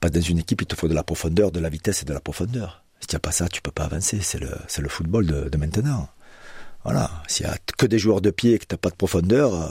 Pas 0.00 0.10
dans 0.10 0.20
une 0.20 0.38
équipe, 0.38 0.62
il 0.62 0.66
te 0.66 0.74
faut 0.74 0.88
de 0.88 0.94
la 0.94 1.04
profondeur, 1.04 1.52
de 1.52 1.60
la 1.60 1.68
vitesse 1.68 2.02
et 2.02 2.04
de 2.06 2.12
la 2.12 2.20
profondeur. 2.20 2.82
Si 3.00 3.06
tu 3.06 3.14
n'as 3.14 3.20
pas 3.20 3.32
ça, 3.32 3.48
tu 3.48 3.60
peux 3.62 3.70
pas 3.70 3.84
avancer. 3.84 4.20
C'est 4.22 4.40
le, 4.40 4.88
football 4.88 5.26
de, 5.26 5.48
de 5.48 5.56
maintenant. 5.58 6.08
Voilà. 6.84 7.10
S'il 7.28 7.46
y 7.46 7.48
a 7.48 7.56
que 7.78 7.86
des 7.86 7.98
joueurs 7.98 8.20
de 8.20 8.30
pied 8.30 8.54
et 8.54 8.58
que 8.58 8.64
tu 8.66 8.74
n'as 8.74 8.78
pas 8.78 8.90
de 8.90 8.94
profondeur, 8.96 9.54
euh, 9.54 9.68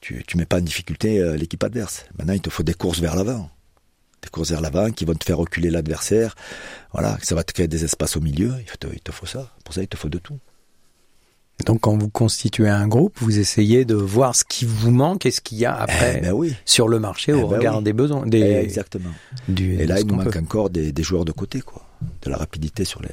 tu, 0.00 0.24
tu 0.26 0.36
mets 0.36 0.46
pas 0.46 0.58
en 0.58 0.60
difficulté 0.62 1.20
euh, 1.20 1.36
l'équipe 1.36 1.62
adverse. 1.62 2.04
Maintenant, 2.18 2.34
il 2.34 2.40
te 2.42 2.50
faut 2.50 2.62
des 2.64 2.74
courses 2.74 2.98
vers 3.00 3.14
l'avant. 3.16 3.48
Des 4.22 4.28
courses 4.28 4.50
vers 4.50 4.60
l'avant 4.60 4.90
qui 4.90 5.04
vont 5.04 5.14
te 5.14 5.24
faire 5.24 5.38
reculer 5.38 5.70
l'adversaire. 5.70 6.34
Voilà. 6.92 7.16
Ça 7.22 7.34
va 7.34 7.44
te 7.44 7.52
créer 7.52 7.68
des 7.68 7.84
espaces 7.84 8.16
au 8.16 8.20
milieu. 8.20 8.54
Il 8.60 8.78
te, 8.78 8.88
il 8.92 9.00
te 9.00 9.12
faut 9.12 9.26
ça. 9.26 9.52
Pour 9.64 9.72
ça, 9.74 9.82
il 9.82 9.88
te 9.88 9.96
faut 9.96 10.08
de 10.08 10.18
tout. 10.18 10.38
Donc, 11.64 11.80
quand 11.80 11.96
vous 11.96 12.10
constituez 12.10 12.68
un 12.68 12.86
groupe, 12.86 13.16
vous 13.20 13.38
essayez 13.38 13.84
de 13.86 13.94
voir 13.94 14.36
ce 14.36 14.44
qui 14.44 14.66
vous 14.66 14.90
manque 14.90 15.24
et 15.24 15.30
ce 15.30 15.40
qu'il 15.40 15.56
y 15.58 15.64
a 15.64 15.74
après 15.74 16.16
Eh 16.18 16.20
ben 16.20 16.32
oui. 16.32 16.54
sur 16.66 16.86
le 16.86 16.98
marché 17.00 17.32
au 17.32 17.38
Eh 17.38 17.40
ben 17.42 17.48
regard 17.56 17.78
oui. 17.78 17.84
des 17.84 17.92
besoins. 17.94 18.26
Des, 18.26 18.40
Eh, 18.40 18.54
Exactement. 18.62 19.08
du, 19.48 19.74
Et 19.80 19.86
là, 19.86 19.98
il 20.00 20.06
nous 20.06 20.16
manque 20.16 20.30
peut. 20.32 20.38
encore 20.38 20.68
des, 20.70 20.92
des 20.92 21.02
joueurs 21.02 21.24
de 21.24 21.32
côté, 21.32 21.62
quoi. 21.62 21.82
De 22.22 22.30
la 22.30 22.36
rapidité 22.36 22.84
sur 22.84 23.00
les, 23.00 23.08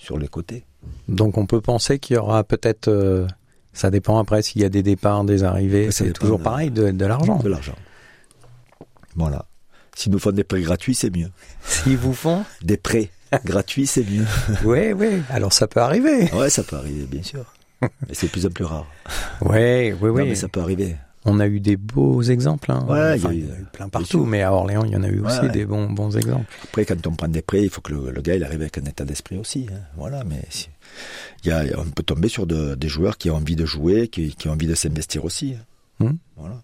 sur 0.00 0.16
les 0.18 0.28
côtés. 0.28 0.64
Donc, 1.08 1.36
on 1.36 1.44
peut 1.46 1.60
penser 1.60 1.98
qu'il 1.98 2.16
y 2.16 2.18
aura 2.18 2.42
peut-être. 2.42 2.88
euh, 2.88 3.26
ça 3.74 3.90
dépend 3.90 4.18
après 4.18 4.40
s'il 4.40 4.62
y 4.62 4.64
a 4.64 4.68
des 4.70 4.82
départs, 4.82 5.24
des 5.24 5.44
arrivées. 5.44 5.90
Ça 5.90 6.04
C'est 6.06 6.12
toujours 6.14 6.38
de- 6.38 6.44
pareil, 6.44 6.70
de, 6.70 6.90
de 6.90 7.04
l'argent. 7.06 7.36
De 7.38 7.48
l'argent. 7.50 7.74
Voilà. 9.16 9.44
S'ils 9.94 10.10
nous 10.12 10.18
font 10.18 10.32
des 10.32 10.44
prêts 10.44 10.62
gratuits, 10.62 10.94
c'est 10.94 11.14
mieux. 11.14 11.28
S'ils 11.64 11.96
vous 11.98 12.14
font. 12.14 12.44
Des 12.62 12.76
prêts 12.76 13.10
gratuits, 13.44 13.86
c'est 13.86 14.04
mieux. 14.08 14.24
Oui, 14.64 14.92
oui. 14.92 15.22
Alors, 15.30 15.52
ça 15.52 15.66
peut 15.66 15.80
arriver. 15.80 16.30
Ouais, 16.32 16.50
ça 16.50 16.62
peut 16.62 16.76
arriver, 16.76 17.04
bien 17.04 17.22
sûr. 17.22 17.44
Mais 17.82 18.12
c'est 18.14 18.26
de 18.26 18.32
plus 18.32 18.46
en 18.46 18.50
plus 18.50 18.64
rare. 18.64 18.86
Oui, 19.42 19.92
oui, 19.92 20.10
oui. 20.10 20.22
mais 20.28 20.34
ça 20.34 20.48
peut 20.48 20.60
arriver. 20.60 20.96
On 21.26 21.40
a 21.40 21.46
eu 21.46 21.58
des 21.60 21.76
beaux 21.78 22.20
exemples. 22.22 22.70
Hein. 22.70 22.84
Ouais, 22.88 23.14
Enfin, 23.16 23.32
il 23.32 23.40
y 23.40 23.42
a 23.42 23.46
eu- 23.46 23.50
en 23.50 23.54
a 23.54 23.58
eu 23.60 23.64
plein 23.72 23.88
partout, 23.88 24.24
mais 24.26 24.42
à 24.42 24.52
Orléans, 24.52 24.84
il 24.84 24.92
y 24.92 24.96
en 24.96 25.02
a 25.02 25.08
eu 25.08 25.20
aussi 25.20 25.40
ouais. 25.40 25.48
des 25.50 25.64
bons, 25.64 25.88
bons 25.90 26.14
exemples. 26.16 26.44
Après, 26.64 26.84
quand 26.84 27.06
on 27.06 27.12
prend 27.12 27.28
des 27.28 27.40
prêts, 27.42 27.62
il 27.62 27.70
faut 27.70 27.80
que 27.80 27.92
le, 27.94 28.10
le 28.10 28.20
gars 28.20 28.36
il 28.36 28.44
arrive 28.44 28.60
avec 28.60 28.76
un 28.78 28.84
état 28.84 29.04
d'esprit 29.06 29.38
aussi. 29.38 29.66
hein. 29.72 29.78
Voilà, 29.96 30.22
mais 30.24 30.42
si- 30.50 30.68
y 31.44 31.50
a, 31.50 31.64
on 31.78 31.84
peut 31.86 32.02
tomber 32.02 32.28
sur 32.28 32.46
de- 32.46 32.74
des 32.74 32.88
joueurs 32.88 33.16
qui 33.16 33.30
ont 33.30 33.36
envie 33.36 33.56
de 33.56 33.64
jouer, 33.64 34.08
qui, 34.08 34.34
qui 34.34 34.48
ont 34.48 34.52
envie 34.52 34.66
de 34.66 34.74
s'investir 34.74 35.24
aussi. 35.24 35.54
hein. 36.00 36.04
Hmm. 36.06 36.16
Voilà. 36.36 36.62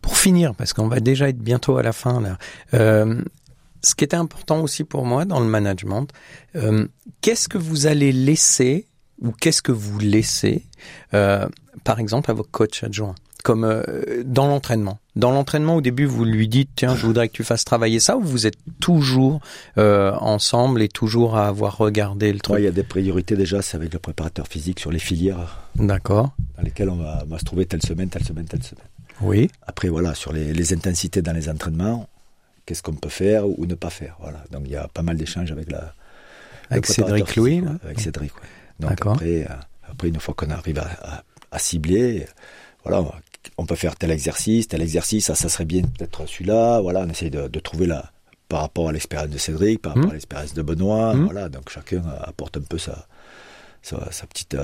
Pour 0.00 0.16
finir, 0.16 0.54
parce 0.54 0.72
qu'on 0.72 0.88
va 0.88 1.00
déjà 1.00 1.28
être 1.28 1.38
bientôt 1.38 1.76
à 1.76 1.82
la 1.82 1.92
fin 1.92 2.20
là. 2.20 2.38
euh, 2.74 3.22
ce 3.84 3.94
qui 3.94 4.04
était 4.04 4.16
important 4.16 4.62
aussi 4.62 4.84
pour 4.84 5.04
moi 5.04 5.24
dans 5.24 5.40
le 5.40 5.46
management, 5.46 6.06
euh, 6.56 6.86
qu'est-ce 7.20 7.48
que 7.48 7.58
vous 7.58 7.86
allez 7.86 8.12
laisser 8.12 8.86
ou 9.22 9.30
qu'est-ce 9.32 9.62
que 9.62 9.72
vous 9.72 9.98
laissez, 9.98 10.64
euh, 11.14 11.46
par 11.84 11.98
exemple, 12.00 12.30
à 12.30 12.34
vos 12.34 12.42
coachs 12.42 12.82
adjoints, 12.82 13.14
comme 13.44 13.64
euh, 13.64 13.82
dans 14.24 14.46
l'entraînement. 14.48 14.98
Dans 15.16 15.30
l'entraînement, 15.30 15.76
au 15.76 15.80
début, 15.80 16.06
vous 16.06 16.24
lui 16.24 16.48
dites 16.48 16.70
tiens, 16.74 16.96
je 16.96 17.04
voudrais 17.06 17.28
que 17.28 17.34
tu 17.34 17.44
fasses 17.44 17.64
travailler 17.64 18.00
ça, 18.00 18.16
ou 18.16 18.22
vous 18.22 18.46
êtes 18.46 18.56
toujours 18.80 19.40
euh, 19.78 20.12
ensemble 20.20 20.80
et 20.82 20.88
toujours 20.88 21.36
à 21.36 21.48
avoir 21.48 21.76
regardé 21.78 22.28
le 22.28 22.34
Ouais, 22.36 22.40
truc. 22.40 22.56
il 22.60 22.64
y 22.64 22.68
a 22.68 22.72
des 22.72 22.82
priorités 22.82 23.36
déjà, 23.36 23.62
c'est 23.62 23.76
avec 23.76 23.92
le 23.92 23.98
préparateur 23.98 24.46
physique 24.48 24.80
sur 24.80 24.90
les 24.90 24.98
filières 24.98 25.60
D'accord. 25.76 26.30
dans 26.56 26.62
lesquelles 26.62 26.88
on 26.90 26.96
va, 26.96 27.22
on 27.24 27.28
va 27.30 27.38
se 27.38 27.44
trouver 27.44 27.66
telle 27.66 27.82
semaine, 27.82 28.08
telle 28.08 28.24
semaine, 28.24 28.46
telle 28.46 28.62
semaine. 28.62 28.84
Oui. 29.20 29.50
Après, 29.66 29.88
voilà, 29.88 30.14
sur 30.14 30.32
les, 30.32 30.52
les 30.52 30.72
intensités 30.72 31.20
dans 31.22 31.32
les 31.34 31.48
entraînements, 31.48 32.08
qu'est-ce 32.66 32.82
qu'on 32.82 32.94
peut 32.94 33.08
faire 33.10 33.46
ou 33.46 33.66
ne 33.66 33.74
pas 33.74 33.90
faire. 33.90 34.16
Voilà. 34.20 34.42
Donc, 34.50 34.62
il 34.66 34.72
y 34.72 34.76
a 34.76 34.88
pas 34.88 35.02
mal 35.02 35.16
d'échanges 35.16 35.52
avec 35.52 35.70
la. 35.70 35.94
Avec 36.70 36.86
Cédric 36.86 37.36
Louis, 37.36 37.56
physique, 37.60 37.68
ouais, 37.68 37.76
Avec 37.84 38.00
Cédric, 38.00 38.34
ouais. 38.34 38.40
Donc, 38.82 38.90
D'accord. 38.90 39.12
après, 39.14 39.44
euh, 39.44 39.54
après, 39.90 40.08
une 40.08 40.20
fois 40.20 40.34
qu'on 40.34 40.50
arrive 40.50 40.78
à, 40.78 40.88
à- 41.02 41.22
à 41.50 41.58
cibler, 41.58 42.26
voilà, 42.84 43.02
on 43.58 43.64
peut 43.66 43.74
faire 43.76 43.96
tel 43.96 44.10
exercice, 44.10 44.68
tel 44.68 44.82
exercice, 44.82 45.26
ça, 45.26 45.34
ça 45.34 45.48
serait 45.48 45.64
bien 45.64 45.82
peut-être 45.82 46.26
celui-là. 46.26 46.80
Voilà, 46.80 47.00
on 47.00 47.08
essaye 47.08 47.30
de, 47.30 47.48
de 47.48 47.60
trouver 47.60 47.86
la. 47.86 48.10
Par 48.48 48.60
rapport 48.60 48.90
à 48.90 48.92
l'expérience 48.92 49.30
de 49.30 49.38
Cédric, 49.38 49.80
par 49.80 49.92
rapport 49.94 50.08
Hmm. 50.08 50.10
à 50.10 50.14
l'expérience 50.14 50.52
de 50.52 50.60
Benoît, 50.60 51.14
Hmm. 51.14 51.24
voilà, 51.24 51.48
donc 51.48 51.70
chacun 51.70 52.02
euh, 52.06 52.20
apporte 52.22 52.58
un 52.58 52.60
peu 52.60 52.76
sa, 52.76 53.06
sa, 53.80 54.12
sa 54.12 54.26
petite. 54.26 54.54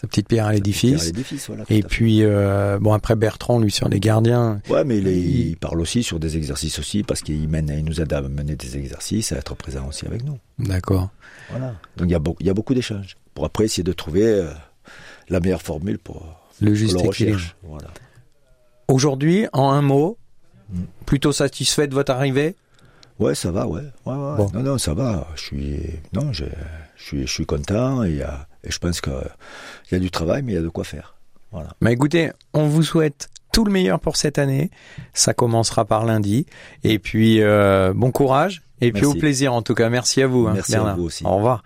Sa 0.00 0.06
petite 0.06 0.28
pierre 0.28 0.46
à 0.46 0.52
l'édifice. 0.54 1.12
voilà, 1.48 1.64
Et 1.68 1.82
puis, 1.82 2.22
euh, 2.22 2.78
bon, 2.80 2.92
après 2.94 3.16
Bertrand, 3.16 3.58
lui, 3.58 3.70
sur 3.70 3.88
les 3.90 4.00
gardiens. 4.00 4.62
Ouais, 4.70 4.82
mais 4.82 4.96
il, 4.98 5.06
est- 5.06 5.14
Il- 5.20 5.48
il 5.50 5.56
parle 5.58 5.78
aussi 5.80 6.02
sur 6.02 6.18
des 6.18 6.38
exercices 6.38 6.78
aussi, 6.78 7.02
parce 7.02 7.20
qu'il 7.20 7.46
mène, 7.48 7.68
il 7.68 7.84
nous 7.84 8.00
aide 8.00 8.10
à 8.14 8.22
mener 8.22 8.56
des 8.56 8.76
exercices, 8.78 9.32
à 9.32 9.36
être 9.36 9.54
présent 9.54 9.86
aussi 9.88 10.06
avec 10.06 10.24
nous. 10.24 10.38
D'accord. 10.58 11.10
Voilà. 11.50 11.74
Donc 11.98 12.08
il 12.08 12.12
y 12.12 12.14
a, 12.14 12.18
beaucoup- 12.18 12.38
il 12.40 12.46
y 12.46 12.50
a 12.50 12.54
beaucoup 12.54 12.72
d'échanges. 12.72 13.18
Pour 13.34 13.44
après 13.44 13.64
essayer 13.66 13.82
de 13.82 13.92
trouver 13.92 14.24
euh, 14.24 14.50
la 15.28 15.40
meilleure 15.40 15.60
formule 15.62 15.98
pour, 15.98 16.24
Le 16.60 16.68
pour 16.68 16.74
juste 16.76 16.94
le 17.00 17.06
équilibre. 17.06 17.40
Voilà. 17.62 17.88
Aujourd'hui, 18.88 19.46
en 19.52 19.70
un 19.70 19.82
mot, 19.82 20.16
Mm. 20.72 20.82
plutôt 21.04 21.32
satisfait 21.32 21.88
de 21.88 21.94
votre 21.94 22.12
arrivée? 22.12 22.54
Ouais, 23.18 23.34
ça 23.34 23.50
va, 23.50 23.66
ouais. 23.66 23.82
ouais, 24.06 24.14
ouais. 24.14 24.36
Bon. 24.36 24.50
Non, 24.54 24.62
non, 24.62 24.78
ça 24.78 24.94
va. 24.94 25.26
Je 25.34 25.40
suis, 25.42 25.80
non, 26.12 26.32
je, 26.32 26.44
je 26.96 27.02
suis, 27.04 27.26
je 27.26 27.32
suis 27.32 27.44
content 27.44 28.02
il 28.04 28.16
y 28.16 28.22
a- 28.22 28.46
et 28.64 28.70
je 28.70 28.78
pense 28.78 29.00
qu'il 29.00 29.12
y 29.92 29.94
a 29.94 29.98
du 29.98 30.10
travail, 30.10 30.42
mais 30.42 30.52
il 30.52 30.54
y 30.56 30.58
a 30.58 30.62
de 30.62 30.68
quoi 30.68 30.84
faire. 30.84 31.14
Voilà. 31.52 31.70
Bah 31.80 31.90
écoutez, 31.90 32.30
on 32.54 32.66
vous 32.66 32.82
souhaite 32.82 33.28
tout 33.52 33.64
le 33.64 33.72
meilleur 33.72 33.98
pour 34.00 34.16
cette 34.16 34.38
année. 34.38 34.70
Ça 35.12 35.34
commencera 35.34 35.84
par 35.84 36.04
lundi. 36.04 36.46
Et 36.84 36.98
puis, 36.98 37.42
euh, 37.42 37.92
bon 37.94 38.12
courage. 38.12 38.62
Et 38.80 38.92
puis 38.92 39.04
au 39.04 39.14
plaisir 39.14 39.52
en 39.52 39.62
tout 39.62 39.74
cas. 39.74 39.90
Merci 39.90 40.22
à 40.22 40.26
vous, 40.26 40.46
hein, 40.46 40.52
Merci 40.54 40.74
à 40.76 40.94
vous 40.94 41.04
aussi. 41.04 41.24
Au 41.26 41.36
revoir. 41.36 41.62